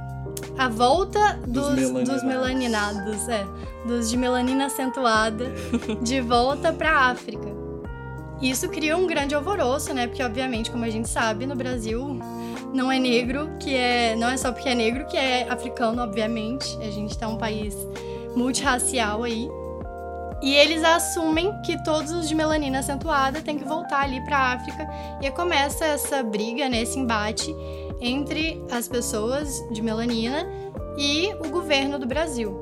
a 0.56 0.68
volta 0.68 1.40
Dos 1.46 1.68
dos, 1.68 1.74
melaninados. 1.74 2.08
dos 2.08 2.22
melaninados, 2.22 3.28
é, 3.28 3.46
dos 3.86 4.10
de 4.10 4.16
melanina 4.16 4.66
acentuada, 4.66 5.46
de 6.02 6.20
volta 6.20 6.72
para 6.72 7.08
África. 7.10 7.48
Isso 8.40 8.68
cria 8.68 8.96
um 8.96 9.06
grande 9.06 9.34
alvoroço, 9.34 9.94
né? 9.94 10.06
Porque 10.06 10.22
obviamente, 10.22 10.70
como 10.70 10.84
a 10.84 10.90
gente 10.90 11.08
sabe, 11.08 11.46
no 11.46 11.54
Brasil 11.56 12.18
não 12.72 12.90
é 12.90 12.98
negro 12.98 13.50
que 13.58 13.74
é, 13.74 14.16
não 14.16 14.28
é 14.28 14.36
só 14.36 14.50
porque 14.50 14.68
é 14.68 14.74
negro 14.74 15.06
que 15.06 15.16
é 15.16 15.48
africano, 15.48 16.02
obviamente. 16.02 16.76
A 16.80 16.90
gente 16.90 17.16
tá 17.16 17.28
um 17.28 17.36
país 17.36 17.76
multirracial 18.34 19.22
aí. 19.22 19.48
E 20.42 20.54
eles 20.54 20.82
assumem 20.82 21.52
que 21.62 21.82
todos 21.84 22.10
os 22.10 22.28
de 22.28 22.34
melanina 22.34 22.80
acentuada 22.80 23.40
têm 23.40 23.58
que 23.58 23.64
voltar 23.64 24.02
ali 24.02 24.20
para 24.24 24.52
África 24.52 24.88
e 25.20 25.30
começa 25.30 25.84
essa 25.84 26.20
briga, 26.22 26.68
né, 26.68 26.82
esse 26.82 26.98
embate 26.98 27.54
entre 28.00 28.60
as 28.68 28.88
pessoas 28.88 29.62
de 29.70 29.80
melanina 29.80 30.44
e 30.98 31.32
o 31.34 31.48
governo 31.48 31.96
do 31.96 32.06
Brasil. 32.06 32.60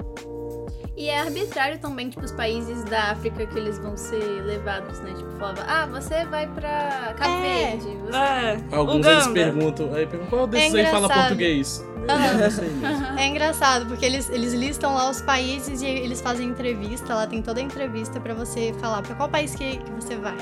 E 1.01 1.09
é 1.09 1.19
arbitrário 1.19 1.79
também, 1.79 2.11
tipo, 2.11 2.23
os 2.23 2.31
países 2.33 2.85
da 2.85 3.13
África 3.13 3.47
que 3.47 3.59
eles 3.59 3.79
vão 3.79 3.97
ser 3.97 4.23
levados, 4.45 5.01
né? 5.01 5.15
Tipo, 5.17 5.31
falava, 5.39 5.63
ah, 5.67 5.87
você 5.87 6.27
vai 6.27 6.47
pra 6.47 7.15
Cabo 7.17 7.37
É. 7.37 7.71
Verde. 7.71 7.97
Você... 8.05 8.17
É, 8.19 8.61
Alguns 8.77 9.07
eles 9.07 9.25
Uganda. 9.27 9.33
perguntam, 9.33 9.95
aí 9.95 10.07
perguntam, 10.07 10.29
qual 10.29 10.47
desses 10.47 10.75
aí 10.75 10.87
fala 10.89 11.09
português? 11.09 11.83
É. 11.87 11.91
É 13.23 13.27
engraçado, 13.29 13.87
porque 13.87 14.05
eles, 14.05 14.29
eles 14.29 14.53
listam 14.53 14.95
lá 14.95 15.09
os 15.09 15.23
países 15.23 15.81
e 15.81 15.87
eles 15.87 16.21
fazem 16.21 16.49
entrevista, 16.49 17.15
lá 17.15 17.27
tem 17.27 17.41
toda 17.41 17.61
a 17.61 17.63
entrevista 17.63 18.21
pra 18.21 18.35
você 18.35 18.75
falar 18.79 19.01
pra 19.01 19.15
qual 19.15 19.29
país 19.31 19.55
que, 19.55 19.79
que 19.79 19.91
você 19.93 20.17
vai. 20.17 20.37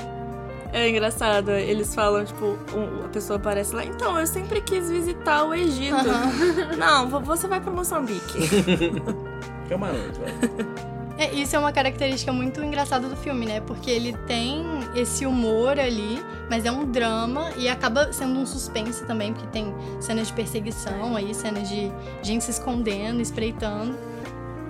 É 0.73 0.89
engraçado, 0.89 1.51
eles 1.51 1.95
falam, 1.95 2.25
tipo, 2.25 2.45
um- 2.75 3.05
a 3.05 3.07
pessoa 3.07 3.37
aparece 3.37 3.73
lá, 3.73 3.85
então, 3.85 4.19
eu 4.19 4.27
sempre 4.27 4.59
quis 4.61 4.89
visitar 4.89 5.43
o 5.45 5.53
Egito. 5.53 5.95
Não, 6.77 7.07
vo- 7.07 7.21
você 7.21 7.47
vai 7.47 7.61
pra 7.61 7.71
Moçambique. 7.71 8.37
Camarões, 9.69 10.17
vai. 10.17 10.89
É, 11.19 11.33
isso 11.33 11.53
é 11.53 11.59
uma 11.59 11.73
característica 11.73 12.31
muito 12.31 12.63
engraçada 12.63 13.09
do 13.09 13.15
filme, 13.17 13.45
né? 13.45 13.59
Porque 13.59 13.91
ele 13.91 14.13
tem 14.25 14.63
esse 14.95 15.25
humor 15.25 15.77
ali, 15.77 16.23
mas 16.49 16.63
é 16.63 16.71
um 16.71 16.89
drama 16.89 17.51
e 17.57 17.67
acaba 17.67 18.13
sendo 18.13 18.39
um 18.39 18.45
suspense 18.45 19.03
também, 19.03 19.33
porque 19.33 19.47
tem 19.47 19.75
cenas 19.99 20.27
de 20.27 20.33
perseguição 20.33 21.17
aí, 21.17 21.35
cenas 21.35 21.67
de 21.67 21.91
gente 22.21 22.45
se 22.45 22.51
escondendo, 22.51 23.19
espreitando. 23.19 23.97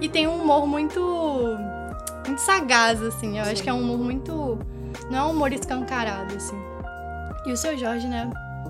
E 0.02 0.10
tem 0.10 0.28
um 0.28 0.42
humor 0.42 0.66
muito. 0.66 1.00
muito 2.26 2.42
sagaz, 2.42 3.00
assim. 3.04 3.38
Eu 3.38 3.44
acho 3.44 3.62
que 3.62 3.70
é 3.70 3.74
um 3.74 3.82
humor 3.82 4.00
muito. 4.00 4.58
Não 5.12 5.20
é 5.20 5.24
um 5.26 5.30
humor 5.30 5.54
escancarado, 5.54 6.36
assim. 6.36 6.60
E 7.46 7.52
o 7.52 7.58
seu 7.58 7.78
Jorge, 7.78 8.08
né? 8.08 8.28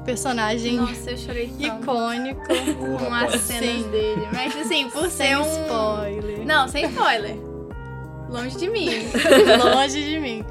Personagem 0.10 0.78
Nossa, 0.78 1.12
eu 1.12 1.17
chorei 1.17 1.48
tanto 1.50 1.84
icônico. 1.84 2.41
Com 2.80 2.95
rapaz. 2.98 3.36
as 3.36 3.41
cenas 3.41 3.84
Sim. 3.84 3.91
dele. 3.91 4.28
Mas, 4.34 4.56
assim, 4.58 4.89
por 4.89 5.08
Sem 5.08 5.28
ser 5.28 5.38
um... 5.38 5.63
spoiler. 5.63 6.45
Não, 6.48 6.67
sem 6.67 6.86
spoiler. 6.86 7.36
Longe 8.28 8.58
de 8.58 8.69
mim. 8.72 8.89
Longe 9.63 10.04
de 10.04 10.19
mim. 10.19 10.43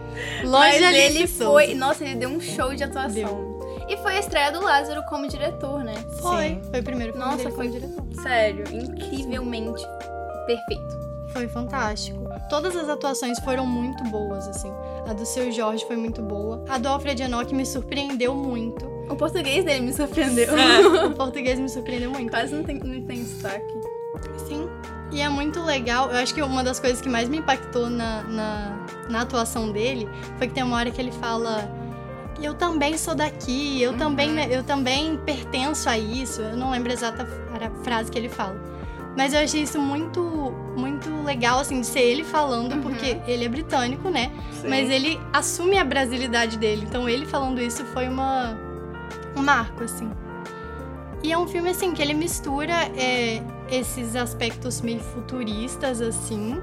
Longe 0.44 0.49
Mas 0.53 0.79
de 0.79 0.85
Alice 0.85 1.03
ele 1.03 1.27
Souza. 1.27 1.44
foi... 1.44 1.75
Nossa, 1.75 2.05
ele 2.05 2.14
deu 2.14 2.29
um 2.29 2.40
show 2.40 2.73
de 2.73 2.85
atuação. 2.85 3.59
E 3.88 3.97
foi 3.97 4.16
a 4.16 4.21
estreia 4.21 4.53
do 4.53 4.62
Lázaro 4.62 5.03
como 5.09 5.27
diretor, 5.27 5.83
né? 5.83 5.94
Foi. 6.21 6.61
Foi 6.71 6.79
o 6.79 6.85
primeiro 6.85 7.12
filme 7.14 7.27
Nossa, 7.27 7.38
dele 7.44 7.51
foi 7.57 7.68
como 7.68 7.81
diretor. 7.81 8.23
Sério, 8.23 8.64
incrivelmente 8.73 9.85
perfeito. 10.47 10.99
Foi 11.33 11.49
fantástico. 11.49 12.21
Todas 12.49 12.77
as 12.77 12.88
atuações 12.88 13.38
foram 13.40 13.66
muito 13.66 14.05
boas, 14.05 14.47
assim. 14.47 14.73
A 15.09 15.12
do 15.12 15.27
seu 15.27 15.51
Jorge 15.51 15.85
foi 15.85 15.97
muito 15.97 16.23
boa. 16.23 16.64
A 16.68 16.79
do 16.79 16.88
Alfred 16.88 17.23
Enoch 17.25 17.53
me 17.53 17.66
surpreendeu 17.66 18.35
muito. 18.37 18.88
O 19.09 19.16
português 19.16 19.64
dele 19.64 19.81
me 19.87 19.92
surpreendeu. 19.92 20.49
O 21.09 21.11
português 21.12 21.59
me 21.59 21.68
surpreendeu 21.68 22.11
muito. 22.11 22.31
Quase 22.31 22.55
não 22.55 22.62
tem, 22.62 22.79
não 22.79 23.03
tem 23.03 23.23
destaque. 23.23 23.75
Sim. 24.47 24.68
E 25.11 25.21
é 25.21 25.29
muito 25.29 25.62
legal. 25.62 26.11
Eu 26.11 26.18
acho 26.18 26.35
que 26.35 26.42
uma 26.42 26.62
das 26.62 26.79
coisas 26.79 27.01
que 27.01 27.09
mais 27.09 27.29
me 27.29 27.38
impactou 27.38 27.88
na, 27.88 28.23
na, 28.25 28.77
na 29.09 29.21
atuação 29.23 29.71
dele 29.73 30.09
foi 30.37 30.49
que 30.49 30.55
tem 30.55 30.62
uma 30.62 30.77
hora 30.77 30.90
que 30.90 31.01
ele 31.01 31.12
fala. 31.12 31.71
Eu 32.40 32.55
também 32.55 32.97
sou 32.97 33.14
daqui, 33.16 33.83
eu, 33.83 33.97
também, 33.97 34.31
né, 34.31 34.47
eu 34.51 34.62
também 34.62 35.16
pertenço 35.16 35.88
a 35.88 35.99
isso. 35.99 36.40
Eu 36.42 36.57
não 36.57 36.71
lembro 36.71 36.90
a 36.90 36.94
exata 36.94 37.27
fra- 37.27 37.71
frase 37.83 38.11
que 38.12 38.18
ele 38.18 38.29
fala. 38.29 38.57
Mas 39.16 39.33
eu 39.35 39.40
achei 39.40 39.62
isso 39.62 39.81
muito, 39.81 40.21
muito 40.77 41.11
legal, 41.25 41.59
assim, 41.59 41.81
de 41.81 41.87
ser 41.88 42.01
ele 42.03 42.23
falando, 42.23 42.81
porque 42.81 43.18
ele 43.27 43.44
é 43.44 43.49
britânico, 43.49 44.09
né? 44.09 44.31
Mas 44.68 44.88
ele 44.88 45.18
assume 45.33 45.77
a 45.79 45.85
brasilidade 45.85 46.57
dele. 46.57 46.85
Então 46.88 47.09
ele 47.09 47.27
falando 47.27 47.61
isso 47.61 47.85
foi 47.87 48.07
uma 48.07 48.57
um 49.38 49.42
marco, 49.42 49.85
assim. 49.85 50.11
E 51.22 51.33
é 51.33 51.38
um 51.38 51.46
filme, 51.46 51.70
assim, 51.70 51.92
que 51.92 52.03
ele 52.03 52.14
mistura 52.14 52.74
é, 52.96 53.42
esses 53.70 54.14
aspectos 54.14 54.81
meio 54.81 55.01
futuristas, 55.01 56.01
assim, 56.01 56.61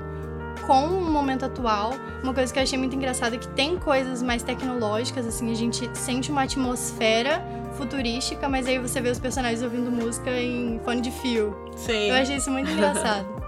com 0.65 0.85
o 0.85 1.11
momento 1.11 1.45
atual. 1.45 1.93
Uma 2.23 2.33
coisa 2.33 2.53
que 2.53 2.59
eu 2.59 2.63
achei 2.63 2.77
muito 2.77 2.95
engraçada 2.95 3.35
é 3.35 3.39
que 3.39 3.47
tem 3.49 3.77
coisas 3.77 4.23
mais 4.23 4.43
tecnológicas, 4.43 5.25
assim, 5.25 5.51
a 5.51 5.55
gente 5.55 5.89
sente 5.93 6.31
uma 6.31 6.43
atmosfera 6.43 7.43
futurística, 7.77 8.47
mas 8.47 8.67
aí 8.67 8.79
você 8.79 9.01
vê 9.01 9.09
os 9.09 9.19
personagens 9.19 9.61
ouvindo 9.61 9.91
música 9.91 10.31
em 10.31 10.79
fone 10.83 11.01
de 11.01 11.11
fio. 11.11 11.55
Sim. 11.75 12.09
Eu 12.09 12.15
achei 12.15 12.37
isso 12.37 12.51
muito 12.51 12.69
engraçado. 12.71 13.25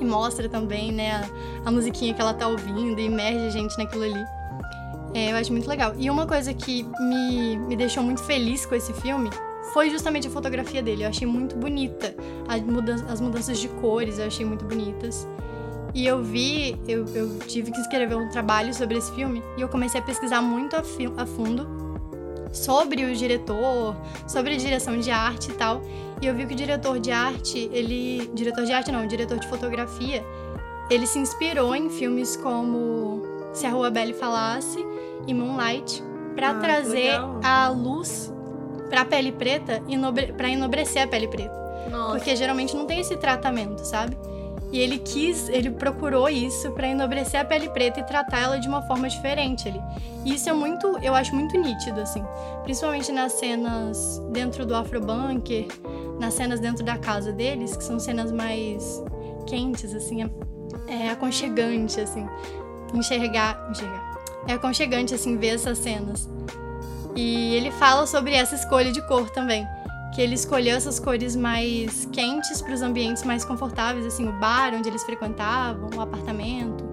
E 0.00 0.04
mostra 0.04 0.48
também, 0.48 0.92
né, 0.92 1.10
a, 1.10 1.68
a 1.68 1.72
musiquinha 1.72 2.14
que 2.14 2.20
ela 2.20 2.32
tá 2.32 2.46
ouvindo 2.46 3.00
e 3.00 3.06
imerge 3.06 3.48
a 3.48 3.50
gente 3.50 3.76
naquilo 3.76 4.04
ali. 4.04 4.24
É, 5.18 5.32
eu 5.32 5.36
acho 5.36 5.50
muito 5.50 5.68
legal. 5.68 5.94
E 5.98 6.08
uma 6.08 6.26
coisa 6.26 6.54
que 6.54 6.86
me, 7.00 7.56
me 7.56 7.74
deixou 7.74 8.04
muito 8.04 8.22
feliz 8.22 8.64
com 8.64 8.76
esse 8.76 8.92
filme 8.92 9.30
foi 9.72 9.90
justamente 9.90 10.28
a 10.28 10.30
fotografia 10.30 10.80
dele. 10.80 11.02
Eu 11.02 11.08
achei 11.08 11.26
muito 11.26 11.56
bonita. 11.56 12.14
As 12.46 13.20
mudanças 13.20 13.58
de 13.58 13.66
cores 13.66 14.20
eu 14.20 14.26
achei 14.26 14.46
muito 14.46 14.64
bonitas. 14.64 15.26
E 15.92 16.06
eu 16.06 16.22
vi, 16.22 16.76
eu, 16.86 17.04
eu 17.14 17.38
tive 17.40 17.72
que 17.72 17.80
escrever 17.80 18.14
um 18.14 18.28
trabalho 18.28 18.72
sobre 18.72 18.98
esse 18.98 19.10
filme 19.12 19.42
e 19.56 19.60
eu 19.60 19.68
comecei 19.68 20.00
a 20.00 20.04
pesquisar 20.04 20.40
muito 20.40 20.76
a, 20.76 20.82
a 21.16 21.26
fundo 21.26 21.66
sobre 22.52 23.04
o 23.04 23.14
diretor, 23.16 23.96
sobre 24.26 24.54
a 24.54 24.56
direção 24.56 25.00
de 25.00 25.10
arte 25.10 25.50
e 25.50 25.54
tal. 25.54 25.82
E 26.22 26.26
eu 26.26 26.34
vi 26.34 26.46
que 26.46 26.52
o 26.52 26.56
diretor 26.56 27.00
de 27.00 27.10
arte, 27.10 27.68
ele. 27.72 28.30
Diretor 28.34 28.64
de 28.64 28.72
arte 28.72 28.92
não, 28.92 29.04
diretor 29.04 29.38
de 29.38 29.48
fotografia, 29.48 30.24
ele 30.88 31.08
se 31.08 31.18
inspirou 31.18 31.74
em 31.74 31.90
filmes 31.90 32.36
como 32.36 33.22
Se 33.52 33.66
a 33.66 33.70
Rua 33.70 33.90
Belle 33.90 34.14
Falasse 34.14 34.87
e 35.28 35.34
Moonlight 35.34 36.02
para 36.34 36.50
Ah, 36.50 36.54
trazer 36.54 36.94
legal. 37.12 37.40
a 37.44 37.68
luz 37.68 38.32
pra 38.88 39.04
pele 39.04 39.30
preta 39.32 39.82
e 39.86 39.94
enobre... 39.94 40.32
para 40.32 40.48
enobrecer 40.48 41.02
a 41.02 41.06
pele 41.06 41.28
preta. 41.28 41.56
Nossa. 41.90 42.12
Porque 42.16 42.34
geralmente 42.34 42.74
não 42.74 42.86
tem 42.86 43.00
esse 43.00 43.16
tratamento, 43.16 43.84
sabe? 43.84 44.16
E 44.70 44.78
ele 44.78 44.98
quis, 44.98 45.48
ele 45.48 45.70
procurou 45.70 46.28
isso 46.28 46.70
pra 46.72 46.86
enobrecer 46.86 47.40
a 47.40 47.44
pele 47.44 47.70
preta 47.70 48.00
e 48.00 48.04
tratar 48.04 48.40
ela 48.40 48.58
de 48.58 48.68
uma 48.68 48.82
forma 48.82 49.08
diferente 49.08 49.66
ali. 49.68 49.80
E 50.26 50.34
isso 50.34 50.48
é 50.48 50.52
muito, 50.52 50.98
eu 51.02 51.14
acho 51.14 51.34
muito 51.34 51.56
nítido, 51.58 52.00
assim. 52.00 52.22
Principalmente 52.64 53.10
nas 53.10 53.32
cenas 53.32 54.22
dentro 54.30 54.66
do 54.66 54.74
Afrobunker, 54.74 55.66
nas 56.20 56.34
cenas 56.34 56.60
dentro 56.60 56.84
da 56.84 56.98
casa 56.98 57.32
deles, 57.32 57.74
que 57.76 57.82
são 57.84 57.98
cenas 57.98 58.30
mais 58.30 59.02
quentes, 59.46 59.94
assim, 59.94 60.22
é, 60.22 61.06
é 61.06 61.10
aconchegante, 61.10 61.98
assim. 62.00 62.26
Enxergar, 62.92 63.68
enxergar. 63.70 64.07
É 64.48 64.54
aconchegante, 64.54 65.14
assim, 65.14 65.36
ver 65.36 65.54
essas 65.54 65.78
cenas. 65.78 66.28
E 67.14 67.54
ele 67.54 67.70
fala 67.70 68.06
sobre 68.06 68.34
essa 68.34 68.56
escolha 68.56 68.90
de 68.90 69.06
cor 69.06 69.30
também 69.30 69.64
que 70.18 70.22
ele 70.22 70.34
escolheu 70.34 70.76
essas 70.76 70.98
cores 70.98 71.36
mais 71.36 72.06
quentes 72.06 72.60
para 72.60 72.72
os 72.72 72.82
ambientes 72.82 73.22
mais 73.22 73.44
confortáveis, 73.44 74.06
assim, 74.06 74.28
o 74.28 74.32
bar 74.32 74.74
onde 74.74 74.88
eles 74.88 75.04
frequentavam, 75.04 75.90
o 75.94 76.00
apartamento, 76.00 76.84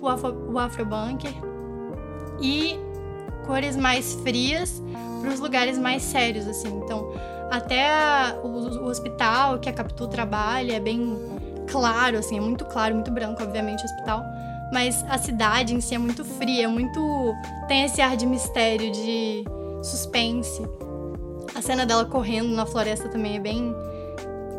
o, 0.00 0.08
afro, 0.08 0.50
o 0.50 0.58
afrobunker, 0.58 1.32
e 2.40 2.76
cores 3.46 3.76
mais 3.76 4.14
frias 4.14 4.82
para 5.20 5.30
os 5.30 5.38
lugares 5.38 5.78
mais 5.78 6.02
sérios, 6.02 6.46
assim. 6.48 6.76
Então, 6.78 7.12
até 7.50 7.88
o 8.42 8.84
hospital 8.86 9.58
que 9.58 9.68
a 9.68 9.72
Capitu 9.72 10.08
trabalha 10.08 10.74
é 10.74 10.80
bem 10.80 11.16
claro, 11.70 12.18
assim, 12.18 12.36
é 12.36 12.40
muito 12.40 12.64
claro, 12.64 12.94
muito 12.94 13.10
branco, 13.10 13.42
obviamente, 13.42 13.82
o 13.82 13.84
hospital. 13.84 14.24
Mas 14.72 15.04
a 15.06 15.18
cidade 15.18 15.74
em 15.74 15.80
si 15.82 15.94
é 15.94 15.98
muito 15.98 16.24
fria, 16.24 16.66
muito. 16.66 17.34
tem 17.68 17.84
esse 17.84 18.00
ar 18.00 18.16
de 18.16 18.24
mistério, 18.24 18.90
de 18.90 19.44
suspense. 19.82 20.62
A 21.54 21.60
cena 21.60 21.84
dela 21.84 22.06
correndo 22.06 22.48
na 22.48 22.64
floresta 22.64 23.08
também 23.08 23.36
é 23.36 23.38
bem. 23.38 23.76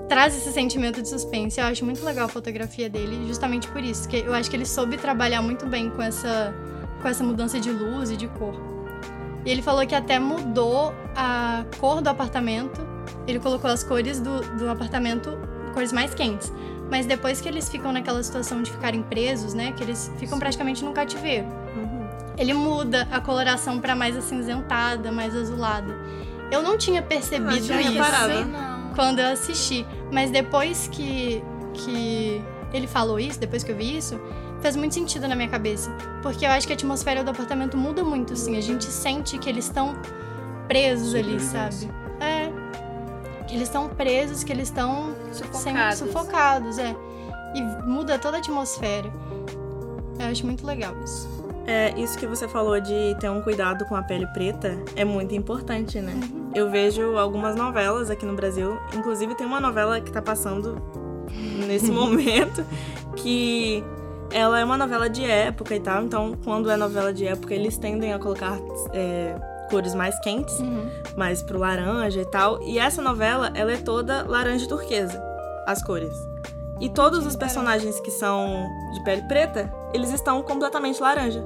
traz 0.08 0.38
esse 0.38 0.54
sentimento 0.54 1.02
de 1.02 1.10
suspense. 1.10 1.60
Eu 1.60 1.66
acho 1.66 1.84
muito 1.84 2.06
legal 2.06 2.26
a 2.26 2.30
fotografia 2.30 2.88
dele, 2.88 3.28
justamente 3.28 3.68
por 3.70 3.84
isso. 3.84 4.08
Que 4.08 4.18
eu 4.18 4.34
acho 4.36 4.52
que 4.52 4.56
ele 4.56 4.68
soube 4.68 4.98
trabalhar 4.98 5.42
muito 5.42 5.66
bem 5.66 5.90
com 5.90 6.04
essa, 6.04 6.54
com 7.02 7.08
essa 7.08 7.24
mudança 7.24 7.60
de 7.60 7.72
luz 7.72 8.12
e 8.12 8.16
de 8.16 8.28
cor. 8.28 8.54
E 9.44 9.50
ele 9.50 9.64
falou 9.64 9.86
que 9.88 9.96
até 9.96 10.20
mudou 10.20 10.94
a 11.16 11.66
cor 11.80 12.02
do 12.02 12.10
apartamento. 12.10 12.82
Ele 13.28 13.40
colocou 13.40 13.70
as 13.70 13.84
cores 13.84 14.20
do, 14.20 14.42
do 14.60 14.70
apartamento, 14.70 15.32
cores 15.74 15.92
mais 15.92 16.14
quentes. 16.14 16.54
Mas 16.94 17.08
depois 17.08 17.42
que 17.42 17.50
eles 17.50 17.68
ficam 17.70 17.92
naquela 17.92 18.22
situação 18.22 18.62
de 18.62 18.70
ficarem 18.70 19.02
presos, 19.02 19.56
né? 19.56 19.72
Que 19.76 19.82
eles 19.84 20.12
ficam 20.20 20.38
praticamente 20.38 20.86
num 20.86 20.94
cativeiro 20.94 21.48
Uhum. 21.76 22.06
ele 22.38 22.54
muda 22.54 23.08
a 23.12 23.20
coloração 23.20 23.80
pra 23.80 23.96
mais 23.96 24.16
acinzentada, 24.16 25.12
mais 25.12 25.36
azulada. 25.36 25.92
Eu 26.52 26.62
não 26.62 26.78
tinha 26.78 27.02
percebido 27.02 27.50
Ah, 27.56 27.60
tinha 27.60 27.82
isso 27.82 27.92
reparado. 27.94 28.34
Sei 28.34 28.44
não. 28.46 28.94
quando 28.94 29.18
eu 29.20 29.28
assisti, 29.34 29.88
mas 30.12 30.30
depois 30.30 30.88
que, 30.92 31.44
que 31.74 32.40
ele 32.72 32.86
falou 32.86 33.20
isso, 33.20 33.40
depois 33.40 33.64
que 33.64 33.72
eu 33.72 33.76
vi 33.76 33.98
isso, 33.98 34.20
fez 34.62 34.76
muito 34.76 34.94
sentido 34.94 35.28
na 35.28 35.36
minha 35.36 35.50
cabeça. 35.50 35.90
Porque 36.22 36.46
eu 36.46 36.52
acho 36.52 36.68
que 36.68 36.74
a 36.74 36.76
atmosfera 36.76 37.24
do 37.24 37.32
apartamento 37.32 37.76
muda 37.76 38.04
muito, 38.04 38.34
assim. 38.34 38.56
A 38.56 38.62
gente 38.62 38.86
sente 38.86 39.40
que 39.40 39.50
eles 39.50 39.66
estão 39.66 39.96
presos 40.68 41.16
ali, 41.16 41.40
sabe? 41.40 41.90
Eles 43.54 43.68
estão 43.68 43.88
presos, 43.88 44.44
que 44.44 44.52
eles 44.52 44.70
estão 44.70 45.14
Sufocados. 45.32 46.00
sufocados, 46.00 46.78
é. 46.80 46.96
E 47.54 47.62
muda 47.88 48.18
toda 48.18 48.38
a 48.38 48.40
atmosfera. 48.40 49.12
Eu 50.20 50.26
acho 50.26 50.44
muito 50.44 50.66
legal 50.66 50.92
isso. 51.04 51.30
É, 51.68 51.94
isso 51.98 52.18
que 52.18 52.26
você 52.26 52.48
falou 52.48 52.80
de 52.80 53.16
ter 53.20 53.30
um 53.30 53.42
cuidado 53.42 53.86
com 53.86 53.96
a 53.96 54.02
pele 54.02 54.26
preta 54.28 54.76
é 54.96 55.06
muito 55.06 55.36
importante, 55.36 56.00
né? 56.00 56.14
Uhum. 56.14 56.50
Eu 56.56 56.70
vejo 56.72 57.16
algumas 57.16 57.56
novelas 57.56 58.10
aqui 58.10 58.26
no 58.26 58.34
Brasil, 58.34 58.78
inclusive 58.96 59.36
tem 59.36 59.46
uma 59.46 59.60
novela 59.60 60.02
que 60.02 60.12
tá 60.12 60.22
passando 60.22 60.82
nesse 61.68 61.90
momento 61.94 62.66
que 63.16 63.84
ela 64.32 64.60
é 64.60 64.66
uma 64.66 64.78
novela 64.78 65.08
de 65.08 65.24
época 65.24 65.76
e 65.76 65.80
tal, 65.80 66.04
então 66.04 66.36
quando 66.44 66.72
é 66.72 66.76
novela 66.76 67.14
de 67.14 67.28
época 67.28 67.54
eles 67.54 67.78
tendem 67.78 68.14
a 68.14 68.20
colocar 68.20 68.58
é, 68.92 69.36
cores 69.74 69.96
mais 69.96 70.20
quentes, 70.20 70.60
Uhum. 70.60 70.88
mais 71.16 71.42
pro 71.42 71.58
laranja 71.58 72.22
e 72.22 72.26
tal. 72.30 72.62
E 72.62 72.78
essa 72.78 73.02
novela, 73.02 73.52
ela 73.56 73.72
é 73.72 73.78
toda 73.78 74.24
laranja 74.28 74.66
e 74.66 74.68
turquesa, 74.68 75.20
as 75.66 75.82
cores. 75.84 76.14
E 76.80 76.90
todos 76.90 77.26
os 77.26 77.36
personagens 77.36 78.00
que 78.02 78.12
são 78.12 78.68
de 78.94 79.04
pele 79.04 79.24
preta, 79.24 79.74
eles 79.94 80.12
estão 80.14 80.42
completamente 80.44 81.02
laranja. 81.02 81.44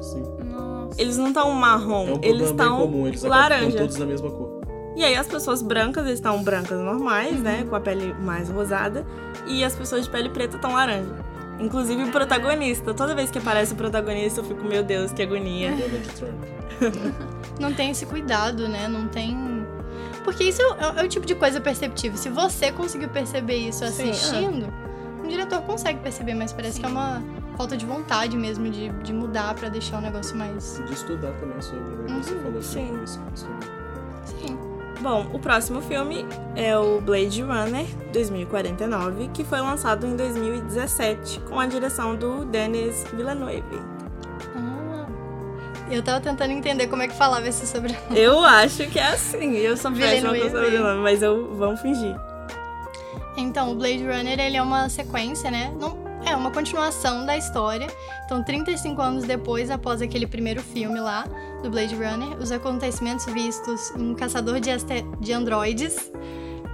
Sim. 0.00 0.22
Nossa. 0.44 1.00
Eles 1.00 1.16
não 1.16 1.28
estão 1.28 1.50
marrom, 1.52 2.08
É 2.08 2.12
um 2.12 2.20
eles 2.22 2.50
estão 2.50 2.80
comum, 2.80 3.06
eles 3.06 3.22
laranja. 3.22 3.78
todos 3.78 3.96
da 3.96 4.04
mesma 4.06 4.30
cor. 4.30 4.60
E 4.96 5.04
aí 5.04 5.14
as 5.16 5.26
pessoas 5.26 5.62
brancas 5.62 6.06
estão 6.08 6.42
brancas 6.42 6.78
normais, 6.80 7.40
né? 7.40 7.64
Com 7.68 7.76
a 7.76 7.80
pele 7.80 8.12
mais 8.14 8.50
rosada. 8.50 9.06
E 9.46 9.62
as 9.64 9.74
pessoas 9.74 10.04
de 10.04 10.10
pele 10.10 10.28
preta 10.28 10.56
estão 10.56 10.72
laranja. 10.74 11.14
Inclusive 11.60 12.04
o 12.04 12.10
protagonista. 12.10 12.94
Toda 12.94 13.14
vez 13.14 13.30
que 13.30 13.38
aparece 13.38 13.72
o 13.72 13.76
protagonista, 13.76 14.40
eu 14.40 14.44
fico, 14.44 14.64
meu 14.64 14.82
Deus, 14.82 15.12
que 15.12 15.22
agonia. 15.22 15.70
Não 17.60 17.72
tem 17.74 17.90
esse 17.90 18.06
cuidado, 18.06 18.66
né? 18.68 18.88
Não 18.88 19.06
tem. 19.08 19.36
Porque 20.24 20.44
isso 20.44 20.62
é, 20.62 21.00
é 21.00 21.04
o 21.04 21.08
tipo 21.08 21.26
de 21.26 21.34
coisa 21.34 21.60
perceptível. 21.60 22.16
Se 22.16 22.28
você 22.28 22.72
conseguiu 22.72 23.08
perceber 23.08 23.56
isso 23.56 23.86
Sim, 23.88 24.10
assistindo, 24.10 24.66
um 25.22 25.28
diretor 25.28 25.60
consegue 25.62 26.00
perceber, 26.00 26.34
mas 26.34 26.52
parece 26.52 26.80
que 26.80 26.86
é 26.86 26.88
uma 26.88 27.22
falta 27.56 27.76
de 27.76 27.84
vontade 27.84 28.36
mesmo 28.36 28.70
de, 28.70 28.88
de 29.02 29.12
mudar 29.12 29.54
pra 29.54 29.68
deixar 29.68 29.98
o 29.98 30.00
negócio 30.00 30.36
mais. 30.36 30.82
De 30.86 30.92
estudar 30.94 31.32
também 31.32 31.60
sobre, 31.60 31.82
né? 31.84 32.06
que 32.06 32.24
Você 32.24 32.34
Uhum, 32.34 32.42
falou 32.42 32.62
sim. 32.62 32.86
sobre 32.88 33.04
isso. 33.04 33.20
isso. 33.34 33.48
Sim. 34.24 34.58
Bom, 35.00 35.26
o 35.32 35.38
próximo 35.38 35.80
filme 35.80 36.26
é 36.54 36.76
o 36.76 37.00
Blade 37.00 37.40
Runner 37.40 37.86
2049, 38.12 39.28
que 39.32 39.42
foi 39.42 39.58
lançado 39.60 40.06
em 40.06 40.14
2017, 40.14 41.40
com 41.40 41.58
a 41.58 41.64
direção 41.64 42.14
do 42.14 42.44
Denis 42.44 43.06
Villeneuve. 43.10 43.80
Ah. 44.54 45.06
Eu 45.90 46.02
tava 46.02 46.20
tentando 46.20 46.52
entender 46.52 46.86
como 46.86 47.00
é 47.00 47.08
que 47.08 47.14
falava 47.14 47.48
esse 47.48 47.66
sobrenome. 47.66 47.98
Eu 48.14 48.44
acho 48.44 48.86
que 48.88 48.98
é 48.98 49.06
assim. 49.08 49.56
Eu 49.56 49.74
sou 49.74 49.90
péssima 49.90 50.34
com 50.36 50.50
sobrenome, 50.50 51.00
mas 51.00 51.22
eu 51.22 51.54
vamos 51.56 51.80
fingir. 51.80 52.14
Então, 53.38 53.72
o 53.72 53.74
Blade 53.74 54.04
Runner, 54.04 54.38
ele 54.38 54.58
é 54.58 54.62
uma 54.62 54.90
sequência, 54.90 55.50
né? 55.50 55.74
Não, 55.80 55.96
é 56.26 56.36
uma 56.36 56.50
continuação 56.50 57.24
da 57.24 57.38
história. 57.38 57.86
Então, 58.26 58.42
35 58.42 59.00
anos 59.00 59.24
depois, 59.24 59.70
após 59.70 60.02
aquele 60.02 60.26
primeiro 60.26 60.62
filme 60.62 61.00
lá, 61.00 61.24
do 61.62 61.70
Blade 61.70 61.94
Runner, 61.94 62.38
os 62.38 62.50
acontecimentos 62.50 63.26
vistos 63.26 63.90
em 63.96 64.10
um 64.10 64.14
caçador 64.14 64.60
de, 64.60 64.70
de 65.20 65.32
androides, 65.32 66.10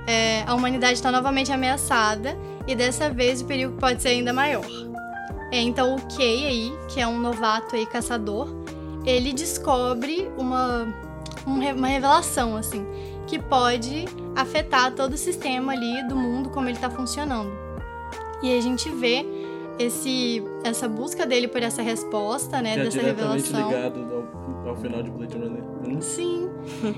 é, 0.07 0.44
a 0.46 0.55
humanidade 0.55 0.94
está 0.94 1.11
novamente 1.11 1.51
ameaçada 1.51 2.38
e 2.66 2.75
dessa 2.75 3.11
vez 3.11 3.42
o 3.42 3.44
perigo 3.44 3.72
pode 3.79 4.01
ser 4.01 4.11
ainda 4.11 4.33
maior. 4.33 4.64
É, 5.53 5.61
então, 5.61 5.96
o 5.96 6.16
Kay 6.16 6.46
aí, 6.46 6.72
que 6.88 7.01
é 7.01 7.07
um 7.07 7.18
novato 7.18 7.77
aí 7.77 7.87
caçador, 7.87 8.49
ele 9.05 9.33
descobre 9.33 10.31
uma, 10.37 10.87
um 11.46 11.55
uma 11.75 11.88
revelação, 11.88 12.57
assim, 12.57 12.87
que 13.27 13.38
pode 13.38 14.07
afetar 14.35 14.92
todo 14.92 15.14
o 15.14 15.16
sistema 15.16 15.72
ali 15.72 16.07
do 16.09 16.16
mundo, 16.16 16.51
como 16.51 16.68
ele 16.68 16.79
tá 16.79 16.90
funcionando. 16.90 17.51
E 18.42 18.57
a 18.57 18.61
gente 18.61 18.90
vê 18.90 19.25
esse, 19.78 20.42
essa 20.64 20.88
busca 20.88 21.26
dele 21.26 21.48
por 21.48 21.62
essa 21.62 21.82
resposta, 21.82 22.60
né, 22.62 22.74
Que 22.74 22.80
é 22.80 22.84
dessa 22.84 22.98
diretamente 22.98 23.52
revelação. 23.52 23.68
ligado 23.70 24.26
ao, 24.64 24.68
ao 24.70 24.76
final 24.76 25.02
de 25.02 25.10
Blade 25.10 25.36
Runner 25.36 25.62
1. 25.86 26.00
Sim. 26.00 26.48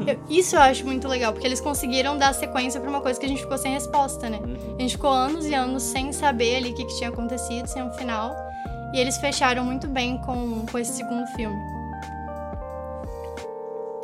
Eu- 0.06 0.18
isso 0.30 0.56
eu 0.56 0.60
acho 0.60 0.84
muito 0.86 1.06
legal, 1.08 1.32
porque 1.32 1.46
eles 1.46 1.60
conseguiram 1.60 2.16
dar 2.16 2.32
sequência 2.34 2.80
pra 2.80 2.88
uma 2.88 3.00
coisa 3.00 3.18
que 3.20 3.26
a 3.26 3.28
gente 3.28 3.42
ficou 3.42 3.58
sem 3.58 3.72
resposta, 3.72 4.30
né? 4.30 4.38
Uhum. 4.42 4.76
A 4.78 4.80
gente 4.80 4.92
ficou 4.92 5.10
anos 5.10 5.44
e 5.46 5.54
anos 5.54 5.82
sem 5.82 6.12
saber 6.12 6.56
ali 6.56 6.70
o 6.70 6.74
que, 6.74 6.84
que 6.84 6.96
tinha 6.96 7.10
acontecido, 7.10 7.66
sem 7.66 7.82
um 7.82 7.92
final. 7.92 8.34
E 8.94 8.98
eles 8.98 9.18
fecharam 9.18 9.64
muito 9.64 9.86
bem 9.86 10.16
com, 10.18 10.64
com 10.70 10.78
esse 10.78 10.92
segundo 10.92 11.26
filme. 11.36 11.56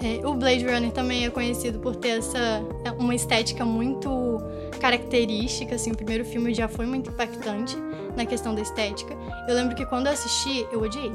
É, 0.04 0.20
o 0.26 0.34
Blade 0.34 0.66
Runner 0.66 0.90
também 0.92 1.24
é 1.24 1.30
conhecido 1.30 1.78
por 1.78 1.96
ter 1.96 2.18
essa 2.18 2.38
é, 2.84 2.90
uma 2.90 3.14
estética 3.14 3.64
muito 3.64 4.38
característica, 4.78 5.76
assim, 5.76 5.92
o 5.92 5.96
primeiro 5.96 6.26
filme 6.26 6.52
já 6.52 6.68
foi 6.68 6.84
muito 6.84 7.08
impactante 7.08 7.74
na 8.14 8.26
questão 8.26 8.54
da 8.54 8.60
estética. 8.60 9.16
Eu 9.48 9.54
lembro 9.54 9.74
que 9.74 9.86
quando 9.86 10.06
eu 10.08 10.12
assisti, 10.12 10.66
eu 10.70 10.82
odiei. 10.82 11.10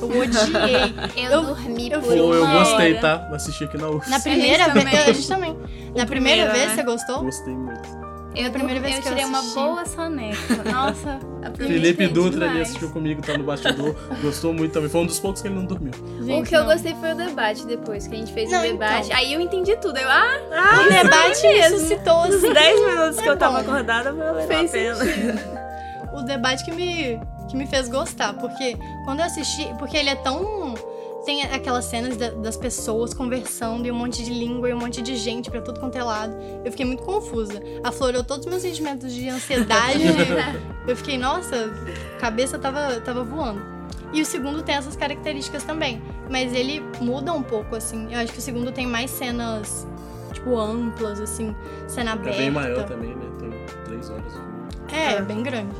Eu 0.00 0.08
odiei. 0.08 0.94
Eu, 1.24 1.30
Eu- 1.30 1.42
dormi 1.42 1.90
eu 1.90 2.00
por 2.00 2.16
eu 2.16 2.26
uma 2.42 2.58
gostei, 2.58 2.92
hora. 2.92 3.00
tá? 3.00 3.28
Assisti 3.34 3.64
aqui 3.64 3.76
na 3.76 3.90
UFS. 3.90 4.08
Na 4.08 4.20
primeira 4.20 4.68
vez, 4.72 4.86
a 4.94 5.12
gente 5.12 5.28
também. 5.28 5.58
Na 5.94 6.06
primeira 6.06 6.50
vez 6.52 6.68
né? 6.68 6.74
você 6.74 6.82
gostou? 6.82 7.22
Gostei 7.24 7.54
muito. 7.54 8.11
Eu, 8.34 8.50
primeira 8.50 8.80
vez 8.80 8.96
eu 8.96 9.02
que 9.02 9.08
eu 9.08 9.12
tirei 9.12 9.24
uma 9.26 9.42
boa 9.42 9.84
soneca. 9.84 10.38
Nossa, 10.70 11.18
aproveitei 11.44 11.66
Felipe 11.66 12.06
Dutra, 12.08 12.48
demais. 12.48 12.68
assistiu 12.68 12.90
comigo, 12.90 13.20
tá 13.22 13.36
no 13.36 13.44
bastidor, 13.44 13.94
gostou 14.22 14.52
muito 14.54 14.72
também. 14.72 14.88
Foi 14.88 15.00
um 15.02 15.06
dos 15.06 15.18
poucos 15.20 15.42
que 15.42 15.48
ele 15.48 15.54
não 15.56 15.64
dormiu. 15.66 15.92
O 16.20 16.22
Gente, 16.24 16.48
que 16.48 16.56
eu 16.56 16.60
não. 16.64 16.72
gostei 16.72 16.94
foi 16.94 17.12
o 17.12 17.14
debate 17.14 17.66
depois, 17.66 18.06
que 18.06 18.14
a 18.14 18.18
gente 18.18 18.32
fez 18.32 18.50
Não, 18.50 18.60
o 18.60 18.62
debate. 18.62 19.06
então. 19.06 19.18
Aí 19.18 19.32
eu 19.34 19.40
entendi 19.40 19.76
tudo. 19.76 19.98
Eu, 19.98 20.08
ah, 20.08 20.38
O 20.86 20.88
debate 20.88 21.42
me 21.46 21.54
mesmo. 21.54 21.78
suscitou, 21.78 22.22
Os 22.28 22.34
assim. 22.36 22.52
10 22.54 22.80
minutos 22.80 23.20
que 23.20 23.28
É 23.28 23.32
eu 23.32 23.36
tava 23.36 23.62
bom. 23.62 23.70
acordada 23.70 24.12
valeu 24.12 24.42
a 24.42 24.46
pena. 24.68 24.98
o 26.14 26.22
debate 26.22 26.64
que 26.64 26.72
me, 26.72 27.20
que 27.50 27.56
me 27.56 27.66
fez 27.66 27.88
gostar, 27.88 28.32
porque 28.34 28.76
quando 29.04 29.20
eu 29.20 29.26
assisti, 29.26 29.66
porque 29.78 29.96
ele 29.96 30.08
é 30.10 30.16
tão 30.16 30.74
tem 31.24 31.42
aquelas 31.42 31.84
cenas 31.84 32.16
da- 32.16 32.30
das 32.30 32.56
pessoas 32.56 33.14
conversando 33.14 33.86
e 33.86 33.90
um 33.92 33.94
monte 33.94 34.24
de 34.24 34.32
língua 34.32 34.68
e 34.68 34.74
um 34.74 34.78
monte 34.78 35.00
de 35.02 35.14
gente 35.16 35.50
pra 35.50 35.60
tudo 35.60 35.78
quanto 35.80 35.96
é 35.96 36.02
lado. 36.02 36.34
Eu 36.64 36.70
fiquei 36.70 36.84
muito 36.86 37.02
confusa. 37.02 37.60
Aflorou 37.84 38.24
todos 38.24 38.44
os 38.46 38.50
meus 38.50 38.62
sentimentos 38.62 39.12
de 39.12 39.28
ansiedade. 39.28 40.02
eu 40.86 40.96
fiquei, 40.96 41.16
nossa, 41.18 41.70
a 42.16 42.20
cabeça 42.20 42.58
tava, 42.58 43.00
tava 43.00 43.22
voando. 43.24 43.62
E 44.12 44.20
o 44.20 44.26
segundo 44.26 44.62
tem 44.62 44.74
essas 44.74 44.94
características 44.96 45.62
também, 45.64 46.02
mas 46.30 46.52
ele 46.52 46.82
muda 47.00 47.32
um 47.32 47.42
pouco 47.42 47.74
assim. 47.76 48.08
Eu 48.12 48.18
acho 48.20 48.32
que 48.32 48.38
o 48.38 48.42
segundo 48.42 48.70
tem 48.70 48.86
mais 48.86 49.10
cenas 49.10 49.86
tipo 50.32 50.58
amplas 50.58 51.20
assim, 51.20 51.54
cena 51.86 52.10
É 52.10 52.14
aberta. 52.14 52.38
bem 52.38 52.50
maior 52.50 52.84
também, 52.84 53.14
né? 53.14 53.26
Tem 53.38 53.50
três 53.84 54.10
horas. 54.10 54.32
É, 54.92 55.14
é 55.14 55.22
bem 55.22 55.42
grande. 55.42 55.74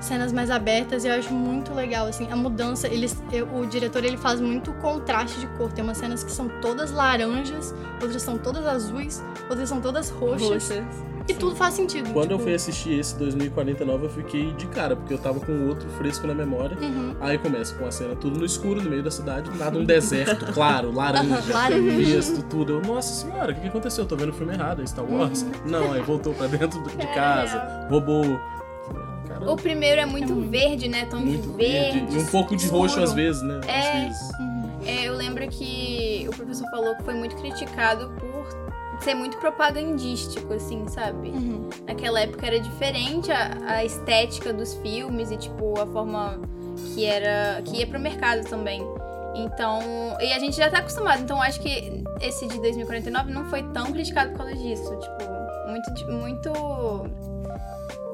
Cenas 0.00 0.32
mais 0.32 0.50
abertas 0.50 1.04
e 1.04 1.08
eu 1.08 1.14
acho 1.14 1.32
muito 1.32 1.72
legal, 1.74 2.06
assim, 2.06 2.28
a 2.30 2.36
mudança, 2.36 2.86
eles, 2.88 3.16
eu- 3.32 3.48
o 3.56 3.66
diretor 3.66 4.04
ele 4.04 4.16
faz 4.16 4.40
muito 4.40 4.72
contraste 4.74 5.40
de 5.40 5.46
cor. 5.48 5.72
Tem 5.72 5.82
umas 5.82 5.98
cenas 5.98 6.22
que 6.22 6.30
são 6.30 6.48
todas 6.60 6.90
laranjas, 6.92 7.74
outras 8.00 8.22
são 8.22 8.38
todas 8.38 8.66
azuis, 8.66 9.22
outras 9.48 9.68
são 9.68 9.80
todas 9.80 10.10
roxas. 10.10 10.48
Roxas. 10.48 10.84
E 11.28 11.34
tudo 11.34 11.56
faz 11.56 11.74
sentido. 11.74 12.12
Quando 12.12 12.30
eu 12.30 12.36
tipo, 12.36 12.44
fui 12.44 12.54
assistir 12.54 13.00
esse 13.00 13.16
2049, 13.16 14.04
eu 14.04 14.10
fiquei 14.10 14.52
de 14.52 14.66
cara, 14.68 14.94
porque 14.94 15.12
eu 15.12 15.18
tava 15.18 15.40
com 15.40 15.50
o 15.50 15.68
outro 15.68 15.88
fresco 15.98 16.24
na 16.24 16.34
memória. 16.34 16.78
Uhum. 16.80 17.16
Aí 17.20 17.36
começa 17.36 17.74
com 17.74 17.84
a 17.84 17.90
cena 17.90 18.14
tudo 18.14 18.38
no 18.38 18.44
escuro, 18.44 18.80
no 18.80 18.88
meio 18.88 19.02
da 19.02 19.10
cidade, 19.10 19.50
nada 19.58 19.76
um 19.76 19.84
deserto, 19.84 20.46
claro, 20.54 20.92
laranja, 20.94 21.36
visto, 21.96 22.44
tudo. 22.44 22.74
Eu, 22.74 22.80
nossa 22.82 23.12
senhora, 23.12 23.50
o 23.50 23.54
que, 23.56 23.66
aconteceu? 23.66 24.04
Eu 24.04 24.08
tô 24.08 24.14
vendo 24.14 24.28
o 24.28 24.34
filme 24.34 24.52
errado, 24.54 24.82
é 24.82 24.86
Star 24.86 25.04
Wars? 25.04 25.42
Uhum. 25.42 25.50
Não, 25.66 25.92
aí 25.92 26.00
voltou 26.02 26.32
pra 26.32 26.46
dentro 26.46 26.80
de 26.84 27.06
casa, 27.12 27.88
robô. 27.90 28.22
Caramba, 29.38 29.52
O 29.52 29.56
primeiro 29.56 30.00
é 30.00 30.06
muito 30.06 30.32
É 30.32 30.34
muito. 30.34 30.50
verde, 30.50 30.88
né? 30.88 31.06
Tom 31.10 31.18
muito 31.18 31.42
de 31.48 31.56
verde. 31.56 31.98
verde. 32.00 32.16
E 32.16 32.18
um 32.20 32.26
pouco 32.26 32.56
de 32.56 32.66
roxo 32.68 33.00
às 33.00 33.12
vezes, 33.12 33.42
né? 33.42 33.60
Às 33.62 33.68
É. 33.68 34.04
vezes. 34.04 34.30
É, 34.86 35.08
eu 35.08 35.14
lembro 35.14 35.46
que 35.48 36.26
o 36.28 36.36
professor 36.36 36.68
falou 36.70 36.94
que 36.96 37.02
foi 37.02 37.14
muito 37.14 37.34
criticado 37.36 38.08
por 38.20 38.46
ser 39.02 39.14
muito 39.14 39.36
propagandístico, 39.38 40.52
assim, 40.54 40.86
sabe? 40.88 41.28
Uhum. 41.28 41.68
Naquela 41.86 42.20
época 42.20 42.46
era 42.46 42.58
diferente 42.60 43.30
a, 43.32 43.50
a 43.66 43.84
estética 43.84 44.52
dos 44.52 44.74
filmes 44.74 45.30
e, 45.30 45.36
tipo, 45.36 45.78
a 45.80 45.86
forma 45.86 46.40
que 46.94 47.04
era. 47.04 47.60
que 47.64 47.78
ia 47.78 47.86
pro 47.86 47.98
mercado 47.98 48.48
também. 48.48 48.80
Então. 49.34 49.80
E 50.20 50.32
a 50.32 50.38
gente 50.38 50.56
já 50.56 50.70
tá 50.70 50.78
acostumado, 50.78 51.22
então 51.22 51.42
acho 51.42 51.60
que 51.60 52.02
esse 52.22 52.46
de 52.46 52.58
2049 52.60 53.30
não 53.32 53.44
foi 53.50 53.62
tão 53.64 53.92
criticado 53.92 54.30
por 54.30 54.38
causa 54.38 54.54
disso. 54.54 54.96
Tipo, 54.98 55.68
muito. 55.68 56.12
muito. 56.12 56.52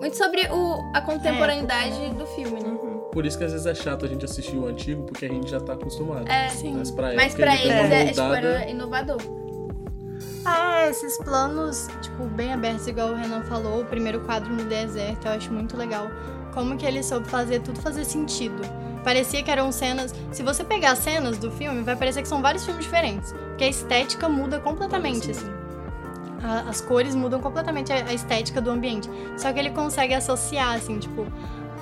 Muito 0.03 0.17
sobre 0.17 0.41
o, 0.51 0.91
a 0.93 1.01
contemporaneidade 1.01 2.09
do 2.15 2.27
filme, 2.27 2.61
né? 2.61 2.77
Por 3.13 3.25
isso 3.25 3.39
que 3.39 3.45
às 3.45 3.53
vezes 3.53 3.69
é 3.69 3.73
chato 3.73 4.05
a 4.05 4.09
gente 4.09 4.25
assistir 4.25 4.57
o 4.57 4.67
antigo, 4.67 5.05
porque 5.05 5.27
a 5.27 5.29
gente 5.29 5.49
já 5.49 5.61
tá 5.61 5.75
acostumado. 5.75 6.29
É. 6.29 6.49
Sim. 6.49 6.75
Mas 6.77 6.91
pra, 6.91 7.13
Mas 7.15 7.37
pra 7.37 7.55
ele 7.55 7.73
uma 7.73 7.95
é, 7.95 8.07
tipo, 8.07 8.21
moldada. 8.21 8.49
era 8.49 8.69
inovador. 8.69 9.21
Ah, 10.45 10.87
é, 10.87 10.91
esses 10.91 11.17
planos, 11.19 11.87
tipo, 12.01 12.25
bem 12.25 12.53
abertos, 12.53 12.89
igual 12.89 13.11
o 13.11 13.15
Renan 13.15 13.45
falou, 13.45 13.83
o 13.83 13.85
primeiro 13.85 14.19
quadro 14.23 14.53
no 14.53 14.65
deserto, 14.65 15.27
eu 15.27 15.33
acho 15.35 15.53
muito 15.53 15.77
legal. 15.77 16.09
Como 16.53 16.77
que 16.77 16.85
ele 16.85 17.01
soube 17.01 17.29
fazer 17.29 17.61
tudo 17.61 17.81
fazer 17.81 18.05
sentido. 18.05 18.61
Parecia 19.05 19.41
que 19.41 19.53
eram 19.53 19.71
cenas. 19.71 20.13
Se 20.33 20.43
você 20.43 20.65
pegar 20.65 20.93
as 20.93 20.99
cenas 20.99 21.39
do 21.39 21.49
filme, 21.49 21.81
vai 21.83 21.95
parecer 21.95 22.23
que 22.23 22.29
são 22.29 22.43
vários 22.43 22.65
filmes 22.65 22.85
diferentes. 22.85 23.31
Porque 23.31 23.63
a 23.63 23.69
estética 23.69 24.29
muda 24.29 24.59
completamente, 24.59 25.29
Parece 25.29 25.45
assim. 25.45 25.62
A- 26.43 26.69
as 26.69 26.81
cores 26.81 27.15
mudam 27.15 27.41
completamente 27.41 27.93
a, 27.93 27.97
a 28.07 28.13
estética 28.15 28.61
do 28.61 28.71
ambiente. 28.71 29.09
Só 29.37 29.53
que 29.53 29.59
ele 29.59 29.71
consegue 29.71 30.15
associar, 30.15 30.75
assim, 30.77 30.99
tipo. 30.99 31.27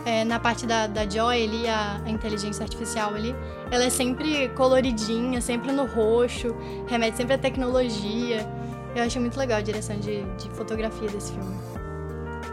é, 0.04 0.24
na 0.24 0.38
parte 0.38 0.66
da, 0.66 0.86
da 0.86 1.08
Joy 1.08 1.44
ali, 1.44 1.68
a, 1.68 2.00
a 2.04 2.10
inteligência 2.10 2.62
artificial 2.62 3.14
ali, 3.14 3.34
ela 3.70 3.84
é 3.84 3.90
sempre 3.90 4.48
coloridinha, 4.50 5.40
sempre 5.40 5.72
no 5.72 5.84
roxo, 5.86 6.54
remete 6.88 7.16
sempre 7.18 7.34
à 7.34 7.38
tecnologia. 7.38 8.46
Eu 8.94 9.04
achei 9.04 9.20
muito 9.20 9.38
legal 9.38 9.58
a 9.58 9.62
direção 9.62 9.96
de, 9.98 10.22
de 10.22 10.50
fotografia 10.50 11.08
desse 11.08 11.32
filme. 11.32 11.54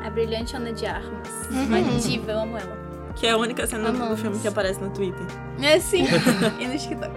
A 0.05 0.09
Brilhante 0.09 0.55
Ana 0.55 0.71
de 0.71 0.85
Armas. 0.85 1.27
Uhum. 1.51 1.65
Uma 1.65 1.81
diva, 1.99 2.31
eu 2.31 2.39
amo 2.39 2.57
ela. 2.57 2.77
Que 3.15 3.25
é 3.27 3.31
a 3.31 3.37
única 3.37 3.65
cena 3.65 3.91
do 3.91 3.97
Amamos. 3.97 4.21
filme 4.21 4.37
que 4.39 4.47
aparece 4.47 4.79
no 4.79 4.89
Twitter. 4.91 5.25
É 5.61 5.79
sim. 5.79 6.05
e 6.59 6.67
no 6.67 6.77
TikTok. 6.77 7.11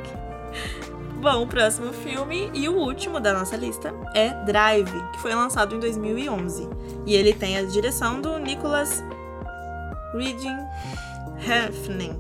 Bom, 1.21 1.43
o 1.43 1.47
próximo 1.47 1.93
filme 1.93 2.51
e 2.55 2.67
o 2.67 2.77
último 2.77 3.21
da 3.21 3.35
nossa 3.35 3.55
lista 3.55 3.93
é 4.15 4.31
Drive, 4.47 4.91
que 5.13 5.19
foi 5.21 5.35
lançado 5.35 5.75
em 5.75 5.79
2011. 5.79 6.67
E 7.05 7.15
ele 7.15 7.35
tem 7.35 7.59
a 7.59 7.63
direção 7.63 8.23
do 8.23 8.39
Nicholas 8.39 9.05
Reading 10.15 10.57
Hefning. 11.47 12.17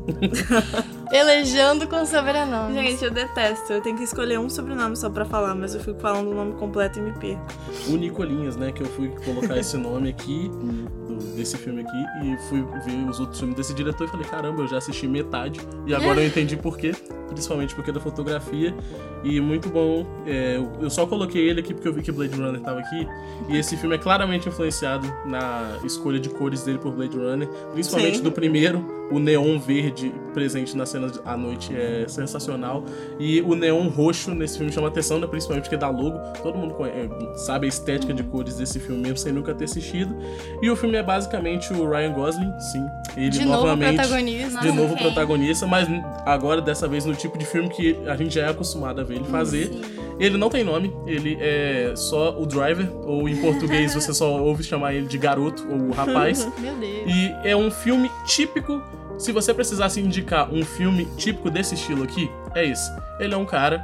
Elejando 1.12 1.88
com 1.88 2.04
sobrenome. 2.04 2.74
Gente, 2.74 3.04
eu 3.04 3.10
detesto. 3.10 3.72
Eu 3.72 3.80
tenho 3.80 3.96
que 3.96 4.04
escolher 4.04 4.38
um 4.38 4.48
sobrenome 4.48 4.96
só 4.96 5.08
pra 5.10 5.24
falar, 5.24 5.54
mas 5.54 5.74
eu 5.74 5.80
fico 5.80 5.98
falando 5.98 6.30
o 6.30 6.34
nome 6.34 6.52
completo 6.54 6.98
e 6.98 7.02
me 7.02 7.12
perco. 7.12 7.42
o 7.88 7.96
Nicolinhas, 7.96 8.56
né? 8.56 8.70
Que 8.70 8.82
eu 8.82 8.86
fui 8.86 9.08
colocar 9.24 9.56
esse 9.58 9.76
nome 9.76 10.10
aqui, 10.10 10.50
desse 11.36 11.56
filme 11.56 11.82
aqui, 11.82 12.04
e 12.24 12.36
fui 12.48 12.64
ver 12.84 13.08
os 13.08 13.20
outros 13.20 13.38
filmes 13.38 13.56
desse 13.56 13.74
diretor 13.74 14.06
e 14.06 14.10
falei, 14.10 14.26
caramba, 14.26 14.62
eu 14.62 14.68
já 14.68 14.78
assisti 14.78 15.06
metade, 15.06 15.60
e 15.86 15.94
agora 15.94 16.20
eu 16.20 16.26
entendi 16.26 16.56
por 16.56 16.76
quê, 16.76 16.92
principalmente 17.28 17.74
porque 17.74 17.92
da 17.92 18.00
fotografia, 18.00 18.74
e 19.22 19.40
muito 19.40 19.68
bom. 19.68 20.06
é, 20.26 20.56
eu- 20.80 20.90
só 20.90 21.06
coloquei 21.06 21.48
ele 21.48 21.60
aqui 21.60 21.72
porque 21.74 21.86
eu 21.88 21.92
vi 21.92 22.02
que 22.02 22.10
Blade 22.12 22.34
Runner 22.34 22.60
tava 22.60 22.80
aqui, 22.80 23.06
e 23.48 23.56
esse 23.56 23.76
filme 23.76 23.94
é 23.94 23.98
claramente 23.98 24.48
influenciado 24.48 25.06
na 25.26 25.78
escolha 25.84 26.18
de 26.18 26.28
cores 26.28 26.62
dele 26.64 26.78
por 26.78 26.92
Blade 26.92 27.16
Runner, 27.16 27.48
principalmente 27.72 28.18
Sim. 28.18 28.22
do 28.22 28.32
primeiro, 28.32 28.99
o 29.10 29.18
neon 29.18 29.58
verde 29.58 30.12
presente 30.32 30.76
nas 30.76 30.88
cenas 30.88 31.20
à 31.24 31.36
noite 31.36 31.74
é 31.74 32.06
sensacional. 32.08 32.84
E 33.18 33.40
o 33.40 33.54
neon 33.54 33.88
roxo 33.88 34.34
nesse 34.34 34.56
filme 34.56 34.72
chama 34.72 34.88
atenção, 34.88 35.18
né? 35.18 35.26
principalmente 35.26 35.64
porque 35.64 35.76
dá 35.76 35.88
logo. 35.88 36.18
Todo 36.42 36.56
mundo 36.56 36.76
é, 36.86 37.36
sabe 37.36 37.66
a 37.66 37.68
estética 37.68 38.14
de 38.14 38.22
cores 38.22 38.56
desse 38.56 38.78
filme 38.78 39.02
mesmo 39.02 39.18
sem 39.18 39.32
nunca 39.32 39.54
ter 39.54 39.64
assistido. 39.64 40.14
E 40.62 40.70
o 40.70 40.76
filme 40.76 40.96
é 40.96 41.02
basicamente 41.02 41.72
o 41.72 41.88
Ryan 41.88 42.12
Gosling, 42.12 42.52
sim. 42.60 42.86
Ele 43.16 43.30
De 43.30 43.44
novo 43.44 43.66
novamente. 43.66 43.96
protagonista. 43.96 44.60
de 44.60 44.72
novo 44.72 44.94
quem? 44.94 45.02
protagonista, 45.04 45.66
mas 45.66 45.88
agora 46.24 46.60
dessa 46.60 46.86
vez 46.86 47.04
no 47.04 47.14
tipo 47.14 47.36
de 47.36 47.44
filme 47.44 47.68
que 47.68 47.96
a 48.06 48.16
gente 48.16 48.34
já 48.34 48.46
é 48.46 48.50
acostumado 48.50 49.00
a 49.00 49.04
ver 49.04 49.16
ele 49.16 49.24
fazer. 49.24 49.70
Ele 50.18 50.36
não 50.36 50.50
tem 50.50 50.62
nome, 50.62 50.94
ele 51.06 51.38
é 51.40 51.94
só 51.96 52.38
o 52.38 52.44
driver, 52.44 52.86
ou 53.06 53.26
em 53.26 53.36
português 53.40 53.94
você 53.94 54.12
só 54.12 54.38
ouve 54.38 54.62
chamar 54.62 54.92
ele 54.92 55.06
de 55.06 55.16
garoto 55.16 55.66
ou 55.70 55.90
rapaz. 55.92 56.46
Meu 56.60 56.74
Deus. 56.74 57.02
E 57.06 57.34
é 57.42 57.56
um 57.56 57.70
filme 57.70 58.10
típico. 58.26 58.82
Se 59.20 59.32
você 59.32 59.52
precisasse 59.52 60.00
indicar 60.00 60.50
um 60.50 60.64
filme 60.64 61.04
típico 61.18 61.50
desse 61.50 61.74
estilo 61.74 62.02
aqui, 62.02 62.30
é 62.54 62.64
esse. 62.64 62.90
Ele 63.18 63.34
é 63.34 63.36
um 63.36 63.44
cara 63.44 63.78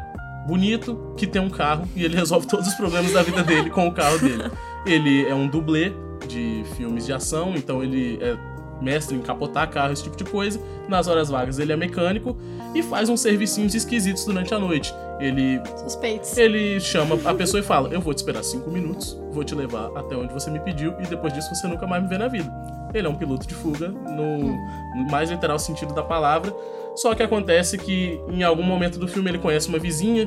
bonito 0.46 1.12
que 1.14 1.26
tem 1.26 1.42
um 1.42 1.50
carro 1.50 1.86
e 1.94 2.02
ele 2.02 2.16
resolve 2.16 2.46
todos 2.46 2.66
os 2.66 2.74
problemas 2.74 3.12
da 3.12 3.22
vida 3.22 3.42
dele 3.42 3.68
com 3.68 3.86
o 3.86 3.92
carro 3.92 4.18
dele. 4.18 4.50
Ele 4.86 5.26
é 5.26 5.34
um 5.34 5.46
dublê 5.46 5.92
de 6.26 6.64
filmes 6.74 7.04
de 7.04 7.12
ação, 7.12 7.52
então 7.54 7.84
ele 7.84 8.18
é 8.22 8.34
mestre 8.80 9.14
em 9.14 9.20
capotar 9.20 9.68
carro, 9.68 9.92
esse 9.92 10.04
tipo 10.04 10.16
de 10.16 10.24
coisa. 10.24 10.58
Nas 10.88 11.06
horas 11.06 11.28
vagas 11.28 11.58
ele 11.58 11.70
é 11.70 11.76
mecânico 11.76 12.34
e 12.74 12.82
faz 12.82 13.10
uns 13.10 13.20
servicinhos 13.20 13.74
esquisitos 13.74 14.24
durante 14.24 14.54
a 14.54 14.58
noite. 14.58 14.94
Ele 15.20 15.60
Suspeitos. 15.76 16.38
ele 16.38 16.80
chama 16.80 17.18
a 17.26 17.34
pessoa 17.34 17.60
e 17.60 17.62
fala: 17.62 17.90
Eu 17.90 18.00
vou 18.00 18.14
te 18.14 18.18
esperar 18.18 18.42
cinco 18.42 18.70
minutos, 18.70 19.20
vou 19.32 19.44
te 19.44 19.54
levar 19.54 19.90
até 19.94 20.16
onde 20.16 20.32
você 20.32 20.50
me 20.50 20.60
pediu 20.60 20.94
e 20.98 21.06
depois 21.06 21.34
disso 21.34 21.54
você 21.54 21.66
nunca 21.66 21.86
mais 21.86 22.02
me 22.02 22.08
vê 22.08 22.16
na 22.16 22.28
vida. 22.28 22.50
Ele 22.98 23.06
é 23.06 23.10
um 23.10 23.14
piloto 23.14 23.46
de 23.46 23.54
fuga, 23.54 23.88
no 23.88 24.56
no 24.96 25.10
mais 25.10 25.30
literal 25.30 25.58
sentido 25.58 25.92
da 25.92 26.02
palavra. 26.02 26.54
Só 26.94 27.14
que 27.14 27.22
acontece 27.22 27.76
que 27.76 28.18
em 28.28 28.42
algum 28.42 28.62
momento 28.62 28.98
do 28.98 29.06
filme 29.06 29.30
ele 29.30 29.38
conhece 29.38 29.68
uma 29.68 29.78
vizinha 29.78 30.26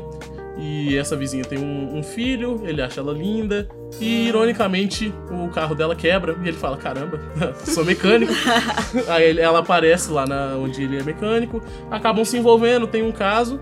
e 0.56 0.96
essa 0.98 1.16
vizinha 1.16 1.44
tem 1.44 1.58
um, 1.58 1.98
um 1.98 2.04
filho, 2.04 2.62
ele 2.64 2.82
acha 2.82 3.00
ela 3.00 3.14
linda 3.14 3.68
e 4.00 4.28
ironicamente 4.28 5.14
o 5.32 5.48
carro 5.50 5.74
dela 5.74 5.96
quebra 5.96 6.38
e 6.44 6.48
ele 6.48 6.58
fala: 6.58 6.78
Caramba, 6.78 7.20
sou 7.66 7.84
mecânico. 7.84 8.34
Aí 9.10 9.40
ela 9.40 9.60
aparece 9.60 10.12
lá 10.12 10.28
na, 10.28 10.56
onde 10.58 10.84
ele 10.84 11.00
é 11.00 11.04
mecânico, 11.04 11.62
acabam 11.90 12.24
se 12.24 12.38
envolvendo, 12.38 12.86
tem 12.86 13.02
um 13.02 13.12
caso. 13.12 13.60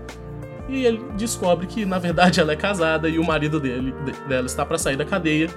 E 0.68 0.84
ele 0.84 1.02
descobre 1.16 1.66
que, 1.66 1.86
na 1.86 1.98
verdade, 1.98 2.40
ela 2.40 2.52
é 2.52 2.56
casada 2.56 3.08
e 3.08 3.18
o 3.18 3.24
marido 3.24 3.58
dele, 3.58 3.94
de- 4.04 4.28
dela 4.28 4.46
está 4.46 4.66
pra 4.66 4.76
sair 4.76 4.96
da 4.96 5.04
cadeia. 5.04 5.48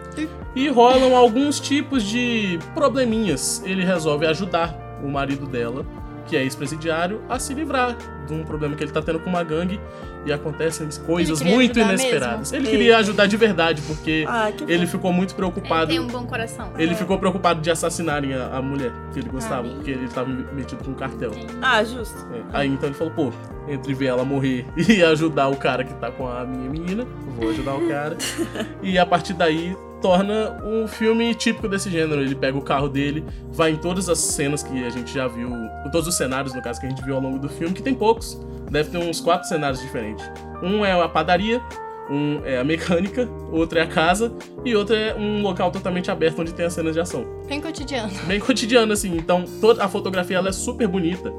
E 0.55 0.69
rolam 0.69 1.15
alguns 1.15 1.59
tipos 1.59 2.03
de 2.03 2.57
probleminhas. 2.73 3.61
Ele 3.65 3.83
resolve 3.83 4.25
ajudar 4.25 4.73
o 5.03 5.09
marido 5.09 5.45
dela, 5.45 5.85
que 6.31 6.37
é 6.37 6.43
ex-presidiário, 6.43 7.21
a 7.27 7.37
se 7.37 7.53
livrar 7.53 7.97
de 8.25 8.33
um 8.33 8.45
problema 8.45 8.73
que 8.73 8.81
ele 8.81 8.91
tá 8.93 9.01
tendo 9.01 9.19
com 9.19 9.29
uma 9.29 9.43
gangue 9.43 9.81
e 10.25 10.31
acontecem 10.31 10.87
coisas 11.05 11.41
muito 11.41 11.77
inesperadas. 11.77 12.53
mesmo? 12.53 12.55
Ele 12.65 12.71
queria 12.71 12.97
ajudar 12.99 13.25
de 13.27 13.35
verdade, 13.35 13.81
porque 13.81 14.23
Ah, 14.25 14.49
ele 14.65 14.87
ficou 14.87 15.11
muito 15.11 15.31
Ele 15.31 15.35
preocupado. 15.35 15.87
tem 15.87 15.99
um 15.99 16.07
bom 16.07 16.25
coração. 16.25 16.71
Ele 16.77 16.95
ficou 16.95 17.19
preocupado 17.19 17.59
de 17.59 17.69
assassinarem 17.69 18.33
a, 18.33 18.47
a 18.47 18.61
mulher 18.61 18.93
que 19.11 19.19
ele 19.19 19.27
gostava, 19.27 19.67
Ah, 19.67 19.71
porque 19.75 19.91
ele 19.91 20.07
tava 20.07 20.29
metido 20.29 20.81
com 20.85 20.91
um 20.91 20.95
cartel. 20.95 21.31
Ah, 21.61 21.83
justo. 21.83 22.17
É, 22.33 22.41
Aí 22.53 22.69
então 22.69 22.87
ele 22.87 22.95
falou, 22.97 23.11
pô, 23.13 23.33
entre 23.67 23.93
ver 23.93 24.05
ela 24.05 24.23
morrer 24.23 24.65
e 24.77 25.03
ajudar 25.03 25.49
o 25.49 25.57
cara 25.57 25.83
que 25.83 25.93
tá 25.95 26.09
com 26.11 26.29
a 26.29 26.45
minha 26.45 26.69
menina, 26.69 27.05
vou 27.37 27.49
ajudar 27.49 27.73
o 27.75 27.89
cara. 27.89 28.15
e 28.81 28.97
a 28.97 29.05
partir 29.05 29.33
daí 29.33 29.75
torna 30.01 30.59
um 30.65 30.87
filme 30.87 31.33
típico 31.35 31.67
desse 31.67 31.89
gênero. 31.89 32.21
Ele 32.21 32.35
pega 32.35 32.57
o 32.57 32.61
carro 32.61 32.89
dele, 32.89 33.23
vai 33.51 33.71
em 33.71 33.77
todas 33.77 34.09
as 34.09 34.19
cenas 34.19 34.63
que 34.63 34.83
a 34.83 34.89
gente 34.89 35.13
já 35.13 35.27
viu, 35.27 35.49
todos 35.91 36.07
os 36.07 36.15
cenários, 36.17 36.53
no 36.53 36.61
caso, 36.61 36.79
que 36.79 36.85
a 36.87 36.89
gente 36.89 37.03
viu 37.03 37.15
ao 37.15 37.21
longo 37.21 37.39
do 37.39 37.47
filme, 37.47 37.73
que 37.73 37.81
tem 37.83 37.93
poucos. 37.93 38.39
Deve 38.69 38.89
ter 38.89 38.97
uns 38.97 39.19
quatro 39.19 39.47
cenários 39.47 39.81
diferentes. 39.81 40.29
Um 40.63 40.83
é 40.85 40.91
a 40.91 41.07
padaria, 41.07 41.61
um 42.09 42.41
é 42.45 42.57
a 42.57 42.63
mecânica, 42.63 43.27
outro 43.51 43.79
é 43.79 43.81
a 43.83 43.87
casa 43.87 44.33
e 44.65 44.75
outro 44.75 44.95
é 44.95 45.15
um 45.15 45.41
local 45.41 45.71
totalmente 45.71 46.09
aberto 46.11 46.39
onde 46.41 46.53
tem 46.53 46.65
as 46.65 46.73
cenas 46.73 46.93
de 46.93 46.99
ação 46.99 47.25
Bem 47.47 47.61
cotidiano. 47.61 48.11
bem 48.25 48.39
cotidiano, 48.39 48.91
assim. 48.93 49.15
Então, 49.15 49.45
toda 49.59 49.83
a 49.83 49.87
fotografia 49.87 50.37
ela 50.37 50.49
é 50.49 50.51
super 50.51 50.87
bonita. 50.87 51.31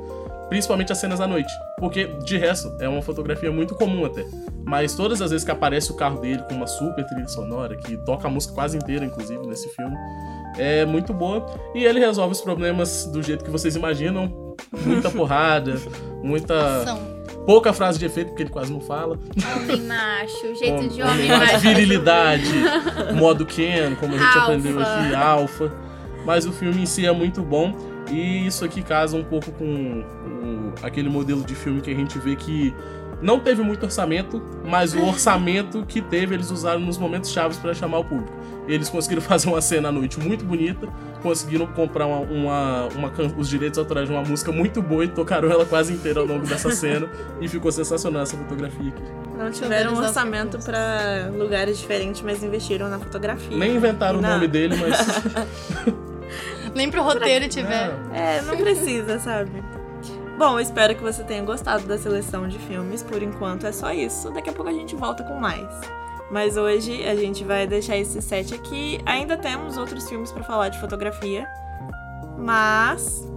Principalmente 0.52 0.92
as 0.92 0.98
cenas 0.98 1.18
à 1.18 1.26
noite. 1.26 1.50
Porque, 1.78 2.04
de 2.26 2.36
resto, 2.36 2.70
é 2.78 2.86
uma 2.86 3.00
fotografia 3.00 3.50
muito 3.50 3.74
comum 3.74 4.04
até. 4.04 4.22
Mas 4.66 4.92
todas 4.94 5.22
as 5.22 5.30
vezes 5.30 5.46
que 5.46 5.50
aparece 5.50 5.90
o 5.90 5.94
carro 5.94 6.20
dele 6.20 6.42
com 6.46 6.54
uma 6.54 6.66
super 6.66 7.06
trilha 7.06 7.26
sonora, 7.26 7.74
que 7.74 7.96
toca 8.04 8.28
a 8.28 8.30
música 8.30 8.52
quase 8.52 8.76
inteira, 8.76 9.02
inclusive, 9.02 9.46
nesse 9.46 9.66
filme, 9.70 9.96
é 10.58 10.84
muito 10.84 11.14
boa. 11.14 11.46
E 11.74 11.82
ele 11.86 12.00
resolve 12.00 12.32
os 12.32 12.42
problemas 12.42 13.06
do 13.06 13.22
jeito 13.22 13.42
que 13.42 13.50
vocês 13.50 13.76
imaginam. 13.76 14.54
Muita 14.84 15.08
porrada, 15.10 15.80
muita. 16.22 16.84
São. 16.84 17.00
pouca 17.46 17.72
frase 17.72 17.98
de 17.98 18.04
efeito, 18.04 18.28
porque 18.28 18.42
ele 18.42 18.50
quase 18.50 18.70
não 18.70 18.80
fala. 18.82 19.18
Homem 19.56 19.80
macho, 19.80 20.52
jeito 20.54 20.86
de 20.90 21.00
Homem 21.02 21.14
homem 21.14 21.28
macho, 21.30 21.52
macho. 21.54 21.58
virilidade, 21.60 22.44
modo 23.14 23.46
Ken, 23.46 23.94
como 23.98 24.14
a 24.14 24.18
gente 24.18 24.26
Alfa. 24.26 24.40
aprendeu 24.42 24.78
aqui, 24.78 25.14
alfa. 25.14 25.72
Mas 26.26 26.44
o 26.44 26.52
filme 26.52 26.82
em 26.82 26.86
si 26.86 27.06
é 27.06 27.10
muito 27.10 27.40
bom 27.42 27.74
e 28.12 28.46
isso 28.46 28.64
aqui 28.64 28.83
casa 28.83 29.16
um 29.16 29.25
pouco 29.25 29.51
com 29.53 29.64
o- 30.05 30.72
aquele 30.83 31.09
modelo 31.09 31.42
de 31.42 31.55
filme 31.55 31.81
que 31.81 31.90
a 31.90 31.94
gente 31.94 32.18
vê 32.18 32.37
que 32.37 32.75
não 33.20 33.38
teve 33.38 33.62
muito 33.62 33.85
orçamento, 33.85 34.42
mas 34.64 34.94
o 34.94 35.01
orçamento 35.07 35.85
que 35.87 36.01
teve 36.01 36.35
eles 36.35 36.51
usaram 36.51 36.81
nos 36.81 36.98
momentos 36.98 37.31
chaves 37.31 37.57
para 37.57 37.72
chamar 37.72 37.98
o 38.01 38.05
público. 38.05 38.33
Eles 38.68 38.88
conseguiram 38.88 39.22
fazer 39.22 39.48
uma 39.48 39.61
cena 39.61 39.88
à 39.88 39.92
noite 39.92 40.18
muito 40.20 40.44
bonita, 40.44 40.88
conseguiram 41.22 41.66
comprar 41.68 42.07
uma, 42.07 42.18
uma- 42.20 42.88
uma 42.94 43.12
os 43.38 43.48
direitos 43.48 43.79
autorais 43.79 44.09
de 44.09 44.14
uma 44.14 44.22
música 44.22 44.51
muito 44.53 44.83
boa 44.83 45.05
e 45.05 45.09
tocaram 45.09 45.51
ela 45.51 45.64
quase 45.64 45.92
inteira 45.92 46.20
ao 46.20 46.27
longo 46.27 46.46
dessa 46.46 46.70
cena 46.75 47.09
e 47.40 47.48
ficou 47.48 47.70
sensacional 47.72 48.22
essa 48.22 48.37
fotografia 48.37 48.88
aqui. 48.88 49.03
Não 49.38 49.51
tiveram 49.51 49.94
um 49.94 49.98
orçamento 49.98 50.59
pra 50.59 51.31
lugares 51.37 51.79
diferentes, 51.79 52.20
mas 52.22 52.42
investiram 52.44 52.88
na 52.88 52.98
fotografia. 52.98 53.57
Nem 53.57 53.75
inventaram 53.77 54.18
o 54.18 54.22
nome 54.22 54.46
dele, 54.46 54.77
mas 54.77 54.98
Nem 56.74 56.90
pro 56.90 57.02
roteiro 57.02 57.48
tiver. 57.48 57.90
É, 58.12 58.40
não 58.42 58.56
precisa, 58.56 59.18
sabe? 59.18 59.62
Bom, 60.38 60.58
espero 60.58 60.94
que 60.94 61.02
você 61.02 61.22
tenha 61.22 61.42
gostado 61.42 61.87
da 61.87 61.98
seleção 61.98 62.48
de 62.48 62.58
filmes. 62.58 63.02
Por 63.02 63.22
enquanto 63.22 63.66
é 63.66 63.72
só 63.72 63.92
isso. 63.92 64.30
Daqui 64.30 64.50
a 64.50 64.52
pouco 64.52 64.70
a 64.70 64.74
gente 64.74 64.96
volta 64.96 65.22
com 65.22 65.38
mais. 65.38 65.68
Mas 66.30 66.56
hoje 66.56 67.06
a 67.06 67.14
gente 67.14 67.44
vai 67.44 67.66
deixar 67.66 67.96
esse 67.96 68.20
set 68.22 68.54
aqui. 68.54 69.00
Ainda 69.04 69.37
temos 69.37 69.76
outros 69.76 70.08
filmes 70.08 70.32
pra 70.32 70.42
falar 70.42 70.70
de 70.70 70.80
fotografia. 70.80 71.46
Mas 72.38 73.28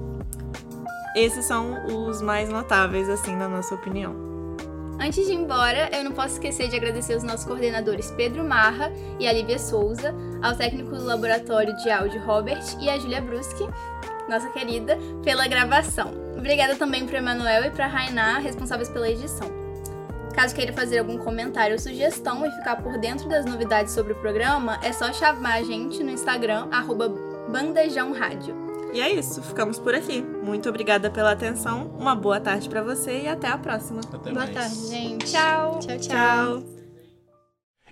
esses 1.15 1.45
são 1.45 1.86
os 1.86 2.21
mais 2.21 2.50
notáveis, 2.50 3.10
assim, 3.10 3.36
na 3.36 3.48
nossa 3.48 3.76
opinião. 3.76 4.25
Antes 5.00 5.26
de 5.26 5.34
ir 5.34 5.36
embora, 5.36 5.90
eu 5.92 6.04
não 6.04 6.14
posso 6.14 6.36
esquecer 6.36 6.70
de 6.70 6.76
agradecer 6.76 7.16
os 7.16 7.24
nossos 7.24 7.46
coordenadores 7.46 8.12
Pedro 8.12 8.44
Marra 8.44 8.92
e 9.20 9.28
a 9.28 9.34
Lívia 9.34 9.60
Souza, 9.60 10.16
ao 10.42 10.56
técnico 10.56 10.92
do 10.96 11.04
laboratório 11.04 11.76
de 11.78 11.90
áudio 11.90 12.22
Robert 12.24 12.64
e 12.80 12.90
a 12.90 12.98
Júlia 12.98 13.22
Bruschi, 13.22 13.68
nossa 14.30 14.50
querida, 14.50 14.98
pela 15.24 15.48
gravação. 15.48 16.14
Obrigada 16.38 16.76
também 16.76 17.06
para 17.06 17.18
Emanuel 17.18 17.66
e 17.66 17.72
para 17.72 17.88
Rainá, 17.88 18.40
responsáveis 18.40 18.90
pela 18.90 19.10
edição. 19.10 19.52
Caso 20.34 20.56
queira 20.56 20.74
fazer 20.74 21.00
algum 21.00 21.18
comentário 21.18 21.74
ou 21.74 21.80
sugestão 21.80 22.46
e 22.46 22.52
ficar 22.52 22.78
por 22.78 22.98
dentro 22.98 23.28
das 23.30 23.46
novidades 23.46 23.94
sobre 23.94 24.14
o 24.14 24.18
programa, 24.18 24.80
é 24.82 24.92
só 24.92 25.12
chamar 25.14 25.56
a 25.56 25.64
gente 25.64 26.04
no 26.04 26.12
Instagram, 26.12 26.68
arroba 26.72 27.10
Bandejão 27.50 28.12
Rádio. 28.12 28.64
E 28.96 29.02
é 29.02 29.12
isso, 29.12 29.44
ficamos 29.44 29.78
por 29.78 29.94
aqui. 29.94 30.22
Muito 30.22 30.70
obrigada 30.70 31.12
pela 31.12 31.34
atenção, 31.34 31.94
uma 32.00 32.16
boa 32.16 32.40
tarde 32.40 32.70
pra 32.70 32.82
você 32.82 33.24
e 33.24 33.28
até 33.28 33.50
a 33.50 33.58
próxima. 33.58 34.00
até 34.00 34.32
Boa 34.32 34.46
mais. 34.46 34.54
tarde, 34.54 34.88
gente. 34.88 35.26
Tchau! 35.34 35.80
Tchau, 35.80 35.98
tchau. 35.98 36.62
Tchau! 36.62 36.64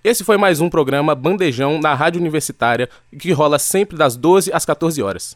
Esse 0.02 0.24
foi 0.24 0.38
mais 0.38 0.62
um 0.62 0.70
programa 0.70 1.13
Bandejão 1.13 1.78
na 1.78 1.94
Rádio 1.94 2.22
Universitária, 2.22 2.88
que 3.20 3.34
rola 3.34 3.60
sempre 3.60 3.98
das 3.98 4.16
12 4.16 4.54
às 4.54 4.66
14 4.66 5.04
horas. 5.04 5.36